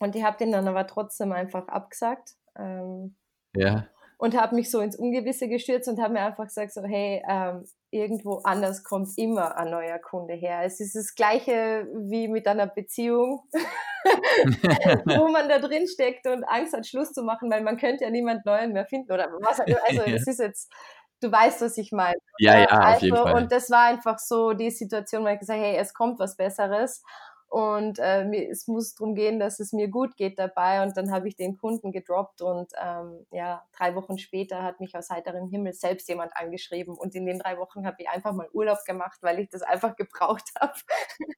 [0.00, 2.34] Und ich habe den dann aber trotzdem einfach abgesagt.
[2.58, 3.16] Ähm,
[3.54, 3.88] ja
[4.18, 7.64] und habe mich so ins Ungewisse gestürzt und habe mir einfach gesagt, so hey, ähm,
[7.90, 10.62] irgendwo anders kommt immer ein neuer Kunde her.
[10.64, 13.42] Es ist das gleiche wie mit einer Beziehung,
[15.04, 18.10] wo man da drin steckt und Angst hat, Schluss zu machen, weil man könnte ja
[18.10, 19.60] niemand Neuen mehr finden oder was.
[19.60, 19.74] Also
[20.06, 20.72] es ist jetzt,
[21.20, 22.16] du weißt, was ich meine.
[22.38, 23.42] Ja, ja, also, auf jeden Fall.
[23.42, 26.36] Und das war einfach so die Situation, wo ich gesagt habe, hey, es kommt was
[26.36, 27.02] Besseres
[27.48, 30.82] und äh, mir, es muss darum gehen, dass es mir gut geht dabei.
[30.82, 34.96] Und dann habe ich den Kunden gedroppt und ähm, ja, drei Wochen später hat mich
[34.96, 36.96] aus heiterem Himmel selbst jemand angeschrieben.
[36.96, 39.94] Und in den drei Wochen habe ich einfach mal Urlaub gemacht, weil ich das einfach
[39.96, 40.78] gebraucht habe.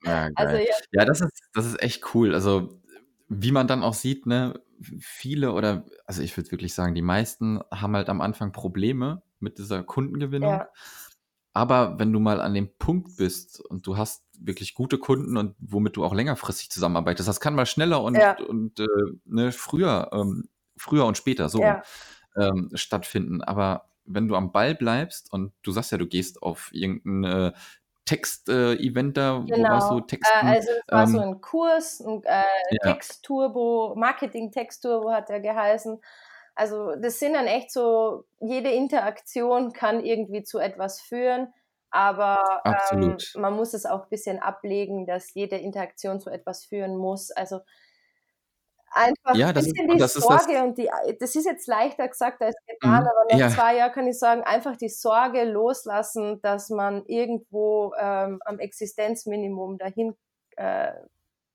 [0.02, 0.74] Ja, also, ja.
[0.92, 2.34] ja, das, ist, das ist echt cool.
[2.34, 2.80] Also
[3.28, 4.58] wie man dann auch sieht, ne,
[5.00, 9.58] viele oder, also ich würde wirklich sagen, die meisten haben halt am Anfang Probleme mit
[9.58, 10.50] dieser Kundengewinnung.
[10.50, 10.68] Ja.
[11.58, 15.56] Aber wenn du mal an dem Punkt bist und du hast wirklich gute Kunden und
[15.58, 18.38] womit du auch längerfristig zusammenarbeitest, das kann mal schneller und, ja.
[18.38, 18.86] und äh,
[19.24, 21.82] ne, früher, ähm, früher und später so ja.
[22.36, 23.42] ähm, stattfinden.
[23.42, 27.52] Aber wenn du am Ball bleibst und du sagst ja, du gehst auf irgendein äh,
[28.04, 29.58] Text-Event äh, da, genau.
[29.58, 30.46] wo warst du Texten?
[30.46, 32.92] Äh, also es war ähm, so ein Kurs, ein äh, ja.
[32.92, 36.00] Text-Turbo, Marketing-Text-Turbo hat er geheißen.
[36.58, 41.54] Also das sind dann echt so, jede Interaktion kann irgendwie zu etwas führen,
[41.90, 46.96] aber ähm, man muss es auch ein bisschen ablegen, dass jede Interaktion zu etwas führen
[46.96, 47.30] muss.
[47.30, 47.60] Also
[48.90, 50.90] einfach ja, ein bisschen ist, die Sorge und die,
[51.20, 53.50] das ist jetzt leichter gesagt als getan, mhm, aber nach ja.
[53.50, 59.78] zwei Jahren kann ich sagen, einfach die Sorge loslassen, dass man irgendwo ähm, am Existenzminimum
[59.78, 60.16] dahin
[60.56, 60.90] äh,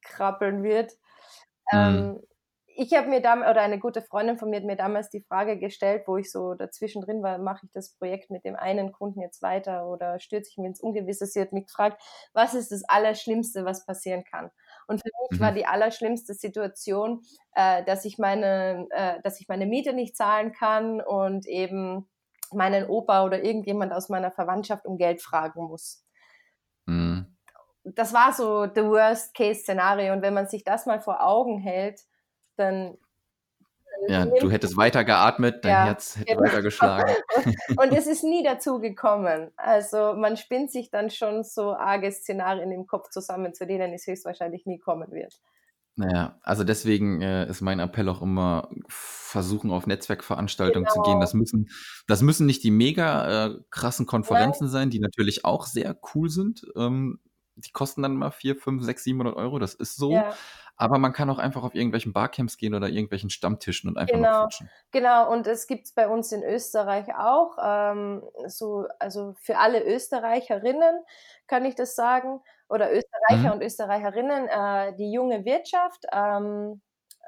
[0.01, 0.93] krabbeln wird.
[1.73, 1.77] Mhm.
[1.77, 2.23] Ähm,
[2.75, 5.57] ich habe mir damals, oder eine gute Freundin von mir hat mir damals die Frage
[5.57, 9.21] gestellt, wo ich so dazwischen drin war, mache ich das Projekt mit dem einen Kunden
[9.21, 11.25] jetzt weiter oder stürze ich mich ins Ungewisse?
[11.25, 12.01] Sie hat mich gefragt,
[12.33, 14.51] was ist das Allerschlimmste, was passieren kann?
[14.87, 15.43] Und für mich mhm.
[15.43, 17.21] war die allerschlimmste Situation,
[17.53, 22.09] äh, dass ich meine, äh, dass ich meine Miete nicht zahlen kann und eben
[22.51, 26.05] meinen Opa oder irgendjemand aus meiner Verwandtschaft um Geld fragen muss.
[26.85, 27.37] Mhm.
[27.83, 30.13] Das war so the worst case Szenario.
[30.13, 31.99] Und wenn man sich das mal vor Augen hält,
[32.57, 32.97] dann
[34.07, 36.41] ja, du hättest weiter geatmet, dein ja, Herz hätte genau.
[36.41, 37.13] weiter geschlagen.
[37.77, 39.51] Und es ist nie dazu gekommen.
[39.55, 44.05] Also man spinnt sich dann schon so arge Szenarien im Kopf zusammen, zu denen es
[44.07, 45.39] höchstwahrscheinlich nie kommen wird.
[45.95, 50.93] Naja, also deswegen äh, ist mein Appell auch immer, versuchen auf Netzwerkveranstaltungen genau.
[50.93, 51.13] zu gehen.
[51.13, 51.21] Genau.
[51.21, 51.69] Das müssen,
[52.07, 54.71] das müssen nicht die mega äh, krassen Konferenzen Nein.
[54.71, 56.65] sein, die natürlich auch sehr cool sind.
[56.75, 57.19] Ähm,
[57.55, 60.13] die kosten dann mal 4, 5, 6, 700 Euro, das ist so.
[60.13, 60.33] Ja.
[60.75, 64.41] Aber man kann auch einfach auf irgendwelchen Barcamps gehen oder irgendwelchen Stammtischen und einfach genau,
[64.43, 64.69] quatschen.
[64.91, 67.57] Genau, und es gibt es bei uns in Österreich auch.
[67.61, 71.03] Ähm, so, also für alle Österreicherinnen
[71.45, 73.51] kann ich das sagen, oder Österreicher mhm.
[73.51, 76.05] und Österreicherinnen, äh, die junge Wirtschaft.
[76.11, 76.81] Ähm,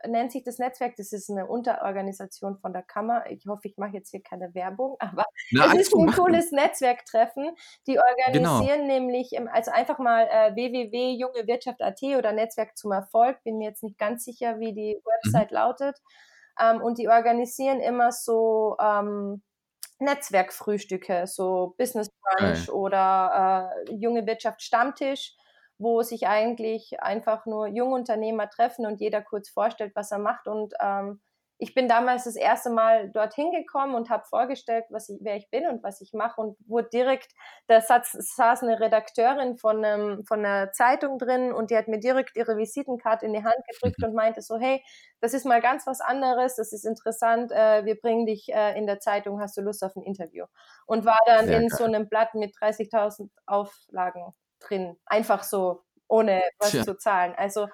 [0.07, 0.95] nennt sich das Netzwerk.
[0.95, 3.29] Das ist eine Unterorganisation von der Kammer.
[3.29, 7.55] Ich hoffe, ich mache jetzt hier keine Werbung, aber Na, es ist ein cooles Netzwerktreffen.
[7.87, 8.03] Die genau.
[8.09, 8.93] organisieren genau.
[8.93, 13.43] nämlich, also einfach mal äh, www.jungewirtschaft.at oder Netzwerk zum Erfolg.
[13.43, 15.01] Bin mir jetzt nicht ganz sicher, wie die mhm.
[15.05, 15.55] Website mhm.
[15.55, 16.01] lautet.
[16.59, 19.41] Ähm, und die organisieren immer so ähm,
[19.99, 22.71] Netzwerkfrühstücke, so Business Brunch okay.
[22.71, 25.35] oder äh, junge Wirtschaft Stammtisch
[25.77, 30.47] wo sich eigentlich einfach nur Jungunternehmer treffen und jeder kurz vorstellt, was er macht.
[30.47, 31.19] Und ähm,
[31.57, 35.49] ich bin damals das erste Mal dorthin gekommen und habe vorgestellt, was ich, wer ich
[35.49, 37.31] bin und was ich mache und wurde direkt,
[37.67, 41.99] da saß, saß eine Redakteurin von, einem, von einer Zeitung drin und die hat mir
[41.99, 44.09] direkt ihre Visitenkarte in die Hand gedrückt mhm.
[44.09, 44.83] und meinte so, hey,
[45.21, 48.85] das ist mal ganz was anderes, das ist interessant, äh, wir bringen dich äh, in
[48.85, 50.45] der Zeitung, hast du Lust auf ein Interview?
[50.85, 51.77] Und war dann Sehr in geil.
[51.77, 54.33] so einem Blatt mit 30.000 Auflagen
[54.69, 54.97] drin.
[55.05, 56.83] Einfach so, ohne was Tja.
[56.83, 57.33] zu zahlen.
[57.35, 57.67] Also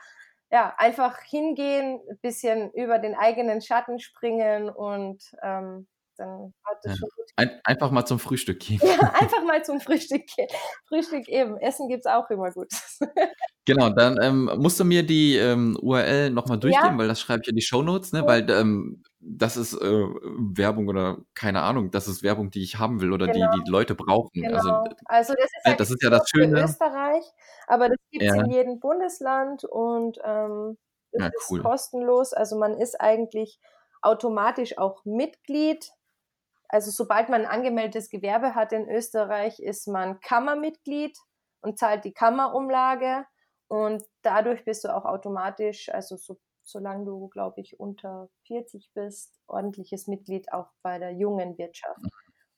[0.52, 5.88] ja, einfach hingehen, ein bisschen über den eigenen Schatten springen und ähm,
[6.22, 6.98] dann hat es ja.
[6.98, 7.26] schon gut.
[7.36, 8.80] Ein, einfach mal zum Frühstück gehen.
[8.84, 10.48] Ja, einfach mal zum Frühstück gehen.
[10.88, 11.58] Frühstück eben.
[11.58, 12.70] Essen gibt es auch immer gut.
[13.66, 16.98] Genau, dann ähm, musst du mir die ähm, URL nochmal durchgeben, ja.
[16.98, 18.26] weil das schreibe ich in die Shownotes, ne?
[18.26, 20.06] Weil ähm, das ist äh,
[20.56, 23.52] Werbung oder keine Ahnung, das ist Werbung, die ich haben will oder genau.
[23.54, 24.44] die die Leute brauchen.
[24.48, 24.84] Also, genau.
[25.06, 26.58] Also, also das ist, halt das ist ja das Schöne.
[26.58, 27.24] In Österreich,
[27.68, 28.44] aber das gibt es ja.
[28.44, 30.78] in jedem Bundesland und ähm,
[31.12, 31.60] es ja, cool.
[31.60, 32.34] ist kostenlos.
[32.34, 33.60] Also man ist eigentlich
[34.02, 35.92] automatisch auch Mitglied.
[36.72, 41.18] Also sobald man ein angemeldetes Gewerbe hat in Österreich, ist man Kammermitglied
[41.60, 43.26] und zahlt die Kammerumlage.
[43.68, 49.38] Und dadurch bist du auch automatisch, also so, solange du, glaube ich, unter 40 bist,
[49.48, 52.00] ordentliches Mitglied auch bei der jungen Wirtschaft.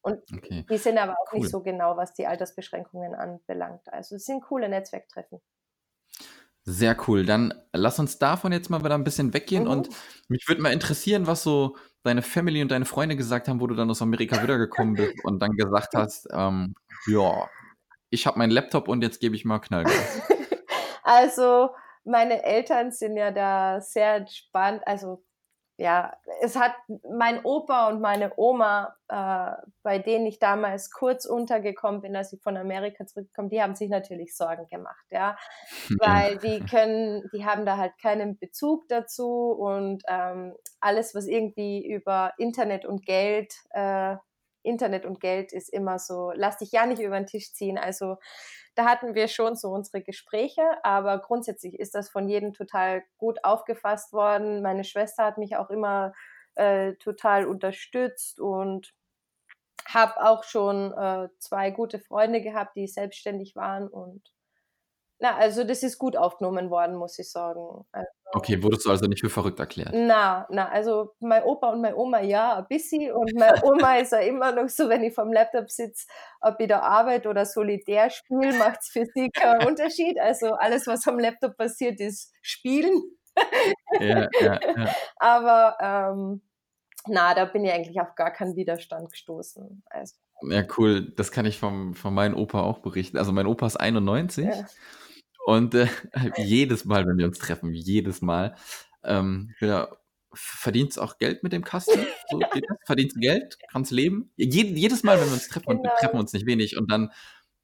[0.02, 0.63] Und okay.
[0.69, 1.39] die sind aber auch cool.
[1.39, 3.91] nicht so genau, was die Altersbeschränkungen anbelangt.
[3.91, 5.41] Also es sind coole Netzwerktreffen.
[6.65, 7.26] Sehr cool.
[7.26, 9.63] Dann lass uns davon jetzt mal wieder ein bisschen weggehen.
[9.63, 9.69] Mhm.
[9.71, 9.89] Und
[10.28, 13.75] mich würde mal interessieren, was so deine Family und deine Freunde gesagt haben, wo du
[13.75, 16.75] dann aus Amerika wiedergekommen bist und dann gesagt hast, ähm,
[17.07, 17.49] ja,
[18.09, 20.21] ich habe meinen Laptop und jetzt gebe ich mal Knallgas.
[21.05, 21.71] Also
[22.05, 24.81] meine Eltern sind ja da sehr entspannt.
[24.85, 25.21] Also
[25.84, 26.72] ja, es hat
[27.12, 29.52] mein Opa und meine Oma, äh,
[29.84, 33.89] bei denen ich damals kurz untergekommen bin, als ich von Amerika zurückkomme, die haben sich
[33.89, 35.36] natürlich Sorgen gemacht, ja,
[36.00, 41.86] weil die können, die haben da halt keinen Bezug dazu und ähm, alles, was irgendwie
[41.86, 44.15] über Internet und Geld äh,
[44.63, 47.78] Internet und Geld ist immer so, lass dich ja nicht über den Tisch ziehen.
[47.78, 48.17] Also
[48.76, 53.43] da hatten wir schon so unsere Gespräche, aber grundsätzlich ist das von jedem total gut
[53.43, 54.62] aufgefasst worden.
[54.62, 56.13] Meine Schwester hat mich auch immer
[56.56, 58.93] äh, total unterstützt und
[59.86, 64.33] habe auch schon äh, zwei gute Freunde gehabt, die selbstständig waren und
[65.19, 67.86] na, also das ist gut aufgenommen worden, muss ich sagen.
[67.91, 69.91] Also, okay, wurdest du also nicht für verrückt erklärt?
[69.93, 73.12] Na, na, also mein Opa und meine Oma ja, ein bisschen.
[73.13, 76.08] Und meine Oma ist ja immer noch so, wenn ich vom Laptop sitze,
[76.41, 80.19] ob ich da arbeite oder solitär spiele, macht es für sie keinen Unterschied.
[80.19, 83.02] Also alles, was am Laptop passiert, ist Spielen.
[83.99, 84.95] ja, ja, ja.
[85.17, 86.41] Aber ähm,
[87.08, 89.84] na, da bin ich eigentlich auf gar keinen Widerstand gestoßen.
[89.89, 90.15] Also,
[90.49, 91.12] ja, cool.
[91.15, 93.17] Das kann ich vom, von meinem Opa auch berichten.
[93.17, 94.45] Also mein Opa ist 91.
[94.45, 94.65] Ja.
[95.45, 95.88] Und äh,
[96.38, 98.56] jedes Mal, wenn wir uns treffen, jedes Mal,
[99.03, 99.89] ähm, ja,
[100.34, 101.99] verdienst auch Geld mit dem Kasten?
[102.29, 102.39] So?
[102.86, 103.58] Verdienst Geld?
[103.71, 104.32] Kannst leben?
[104.38, 105.79] Je, jedes Mal, wenn wir uns treffen, genau.
[105.79, 105.99] und wir genau.
[105.99, 107.12] treffen uns nicht wenig und dann,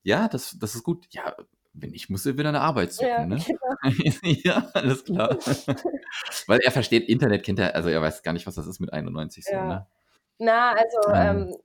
[0.04, 1.08] ja, das, das ist gut.
[1.10, 1.36] Ja,
[1.74, 3.38] wenn ich muss, wieder eine Arbeit suchen, ja, ne?
[3.38, 4.13] Genau.
[4.44, 5.38] ja, alles klar.
[6.48, 8.94] Weil er versteht Internet, kennt er, also er weiß gar nicht, was das ist mit
[8.94, 9.65] 91 so, ja.
[9.65, 9.88] ne?
[10.39, 11.56] Na, also ähm, ähm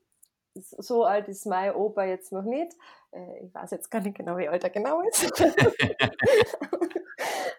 [0.55, 2.73] so alt ist mein Opa jetzt noch nicht.
[3.12, 5.31] Äh, ich weiß jetzt gar nicht genau, wie alt er genau ist.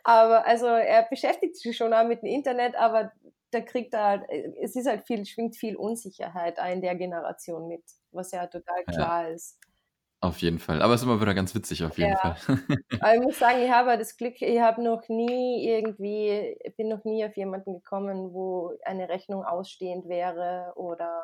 [0.04, 3.12] aber also er beschäftigt sich schon auch mit dem Internet, aber
[3.52, 4.24] da kriegt er halt,
[4.62, 9.28] es ist halt viel, schwingt viel Unsicherheit in der Generation mit, was ja total klar
[9.28, 9.34] ja.
[9.34, 9.60] ist.
[10.22, 10.82] Auf jeden Fall.
[10.82, 12.36] Aber es ist immer wieder ganz witzig, auf jeden ja.
[12.36, 12.36] Fall.
[13.00, 17.04] Aber ich muss sagen, ich habe das Glück, ich habe noch nie irgendwie, bin noch
[17.04, 21.22] nie auf jemanden gekommen, wo eine Rechnung ausstehend wäre oder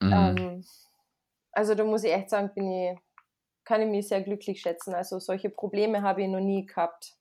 [0.00, 0.12] Mhm.
[0.12, 0.64] Ähm,
[1.52, 2.98] also da muss ich echt sagen, bin ich,
[3.64, 4.94] kann ich mich sehr glücklich schätzen.
[4.94, 7.14] Also solche Probleme habe ich noch nie gehabt.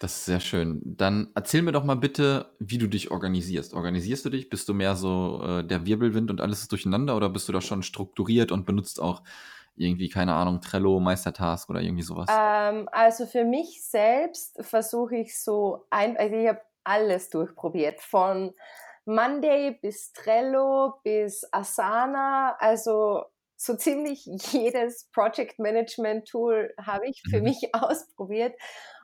[0.00, 0.80] Das ist sehr schön.
[0.84, 3.74] Dann erzähl mir doch mal bitte, wie du dich organisierst.
[3.74, 4.48] Organisierst du dich?
[4.48, 7.60] Bist du mehr so äh, der Wirbelwind und alles ist durcheinander oder bist du da
[7.60, 9.22] schon strukturiert und benutzt auch
[9.74, 12.28] irgendwie, keine Ahnung, Trello, Meistertask oder irgendwie sowas?
[12.30, 18.00] Ähm, also für mich selbst versuche ich so ein, also ich habe alles durchprobiert.
[18.00, 18.54] Von
[19.08, 23.24] Monday bis Trello bis Asana, also
[23.56, 27.44] so ziemlich jedes Project Management Tool habe ich für mhm.
[27.44, 28.54] mich ausprobiert.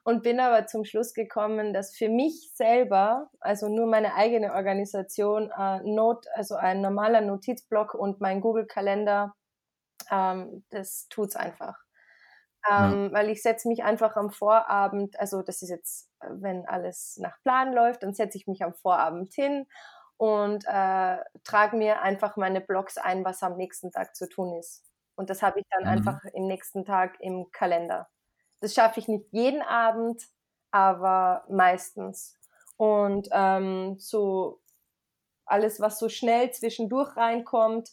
[0.04, 5.50] und bin aber zum Schluss gekommen, dass für mich selber, also nur meine eigene Organisation,
[5.50, 9.32] äh, Not, also ein normaler Notizblock und mein Google-Kalender,
[10.10, 11.78] ähm, das tut's einfach.
[12.70, 13.12] Ähm, ja.
[13.12, 17.72] Weil ich setze mich einfach am Vorabend, also das ist jetzt, wenn alles nach Plan
[17.72, 19.66] läuft, dann setze ich mich am Vorabend hin
[20.16, 24.84] und äh, trage mir einfach meine Blogs ein, was am nächsten Tag zu tun ist.
[25.16, 25.88] Und das habe ich dann mhm.
[25.88, 28.08] einfach im nächsten Tag im Kalender.
[28.60, 30.22] Das schaffe ich nicht jeden Abend,
[30.70, 32.38] aber meistens.
[32.76, 34.60] Und ähm, so
[35.46, 37.90] alles, was so schnell zwischendurch reinkommt,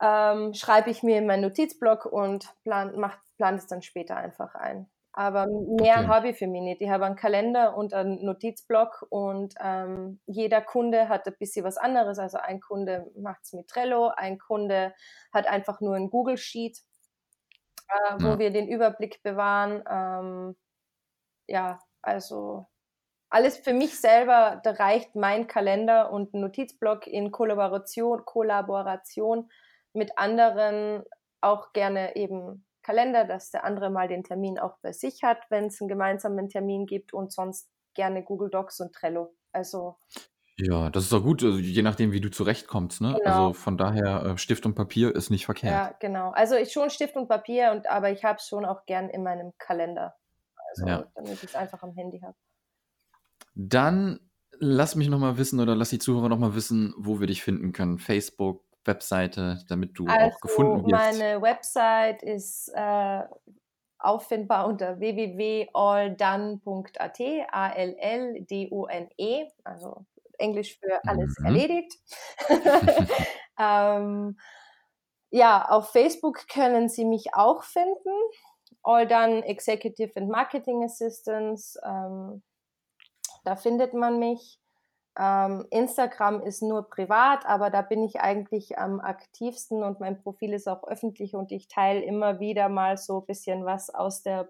[0.00, 4.54] ähm, schreibe ich mir in meinen Notizblock und plan, mach, plan es dann später einfach
[4.54, 4.90] ein.
[5.16, 6.06] Aber mehr okay.
[6.08, 6.80] habe ich für mich nicht.
[6.80, 11.76] Ich habe einen Kalender und einen Notizblock und ähm, jeder Kunde hat ein bisschen was
[11.76, 12.18] anderes.
[12.18, 14.92] Also ein Kunde macht es mit Trello, ein Kunde
[15.32, 16.78] hat einfach nur ein Google Sheet
[17.88, 18.38] äh, wo ja.
[18.38, 19.82] wir den Überblick bewahren.
[19.88, 20.56] Ähm,
[21.46, 22.66] ja, also
[23.30, 29.50] alles für mich selber, da reicht mein Kalender und ein Notizblock in Kollaboration, Kollaboration
[29.92, 31.02] mit anderen
[31.40, 35.66] auch gerne eben Kalender, dass der andere mal den Termin auch bei sich hat, wenn
[35.66, 39.34] es einen gemeinsamen Termin gibt und sonst gerne Google Docs und Trello.
[39.52, 39.96] Also
[40.56, 43.08] ja, das ist doch gut, also je nachdem, wie du zurechtkommst, ne?
[43.24, 43.52] Also genau.
[43.54, 45.72] von daher, äh, Stift und Papier ist nicht verkehrt.
[45.72, 46.30] Ja, genau.
[46.30, 49.24] Also ich schon Stift und Papier und aber ich habe es schon auch gern in
[49.24, 50.14] meinem Kalender.
[50.70, 51.06] Also Ja.
[51.16, 52.36] damit ich es einfach am Handy habe.
[53.56, 54.20] Dann
[54.60, 57.42] lass mich noch mal wissen oder lass die Zuhörer noch mal wissen, wo wir dich
[57.42, 57.98] finden können.
[57.98, 60.92] Facebook, Webseite, damit du auch gefunden wirst.
[60.92, 63.22] meine Website ist äh,
[63.98, 67.20] auffindbar unter www.alldone.at,
[67.52, 70.06] A-L-L-D-O-N-E, also
[70.38, 71.46] Englisch für alles mhm.
[71.46, 71.98] erledigt.
[73.58, 74.38] ähm,
[75.30, 78.10] ja, auf Facebook können Sie mich auch finden.
[78.82, 81.78] All Done Executive and Marketing Assistance.
[81.84, 82.42] Ähm,
[83.44, 84.60] da findet man mich.
[85.16, 90.52] Ähm, Instagram ist nur privat, aber da bin ich eigentlich am aktivsten und mein Profil
[90.52, 94.48] ist auch öffentlich und ich teile immer wieder mal so ein bisschen was aus der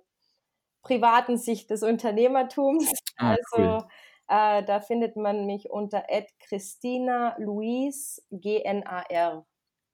[0.82, 2.90] privaten Sicht des Unternehmertums.
[3.16, 3.88] Ah, also cool.
[4.28, 6.04] Äh, da findet man mich unter
[6.40, 9.46] Christina Louise GNAR.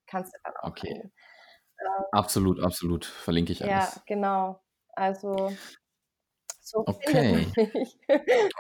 [0.07, 1.11] Kannst du dann auch Okay.
[1.79, 3.05] Äh, absolut, absolut.
[3.05, 3.95] Verlinke ich alles.
[3.95, 4.61] Ja, genau.
[4.93, 5.53] Also
[6.61, 7.47] so okay.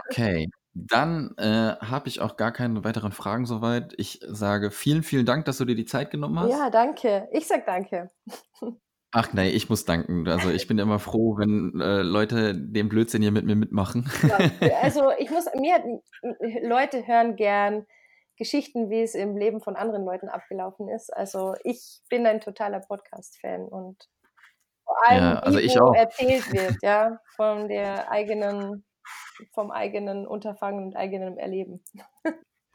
[0.08, 0.50] okay.
[0.88, 3.94] Dann äh, habe ich auch gar keine weiteren Fragen soweit.
[3.96, 6.50] Ich sage vielen, vielen Dank, dass du dir die Zeit genommen hast.
[6.50, 7.28] Ja, danke.
[7.32, 8.10] Ich sag danke.
[9.12, 10.28] Ach nee, ich muss danken.
[10.28, 14.08] Also ich bin immer froh, wenn äh, Leute den Blödsinn hier mit mir mitmachen.
[14.22, 15.82] Ja, also ich muss, mir,
[16.62, 17.86] Leute hören gern
[18.36, 21.12] Geschichten, wie es im Leben von anderen Leuten abgelaufen ist.
[21.12, 24.08] Also ich bin ein totaler Podcast-Fan und
[24.84, 28.84] vor allem, ja, also wie wo erzählt wird, ja, von der eigenen,
[29.52, 31.82] vom eigenen Unterfangen und eigenen Erleben.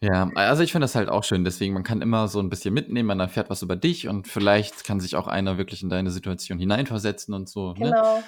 [0.02, 1.44] Ja, also ich finde das halt auch schön.
[1.44, 4.84] Deswegen, man kann immer so ein bisschen mitnehmen, man erfährt was über dich und vielleicht
[4.84, 7.74] kann sich auch einer wirklich in deine Situation hineinversetzen und so.
[7.74, 8.24] Ne?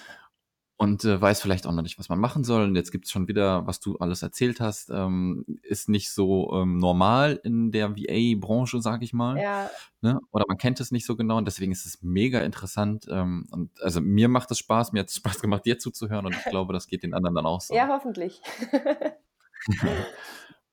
[0.79, 2.65] Und äh, weiß vielleicht auch noch nicht, was man machen soll.
[2.65, 6.77] Und jetzt gibt's schon wieder, was du alles erzählt hast, ähm, ist nicht so ähm,
[6.77, 9.39] normal in der VA-Branche, sag ich mal.
[9.41, 9.71] Ja.
[10.01, 10.19] Ne?
[10.31, 13.07] Oder man kennt es nicht so genau und deswegen ist es mega interessant.
[13.09, 16.35] Ähm, und also mir macht es Spaß, mir hat es Spaß gemacht, dir zuzuhören und
[16.35, 17.73] ich glaube, das geht den anderen dann auch so.
[17.73, 18.41] Ja, hoffentlich.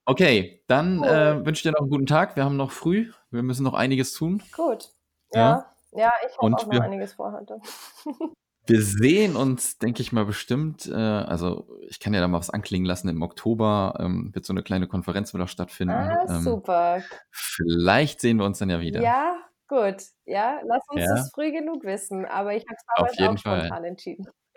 [0.07, 1.07] Okay, dann cool.
[1.07, 2.37] äh, wünsche ich dir noch einen guten Tag.
[2.37, 3.11] Wir haben noch früh.
[3.31, 4.43] Wir müssen noch einiges tun.
[4.55, 4.91] Gut.
[5.33, 7.59] Ja, ja, ja ich habe auch noch einiges vor heute.
[8.67, 10.87] Wir sehen uns, denke ich mal, bestimmt.
[10.87, 13.09] Äh, also, ich kann ja da mal was anklingen lassen.
[13.09, 15.95] Im Oktober ähm, wird so eine kleine Konferenz wieder stattfinden.
[15.95, 17.03] Ah, ähm, super.
[17.31, 19.03] Vielleicht sehen wir uns dann ja wieder.
[19.03, 19.37] Ja,
[19.69, 19.97] gut.
[20.25, 21.15] Ja, lass uns ja.
[21.15, 22.25] das früh genug wissen.
[22.25, 23.61] Aber ich habe es damals auch Fall.
[23.61, 24.27] spontan entschieden.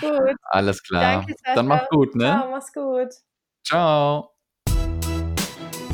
[0.00, 0.36] gut.
[0.44, 1.24] Alles klar.
[1.26, 2.24] Danke, Dann mach's gut, ne?
[2.24, 3.08] Ciao, mach's gut.
[3.64, 4.30] Ciao.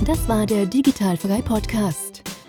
[0.05, 2.34] Das war der Digitalfrei Podcast.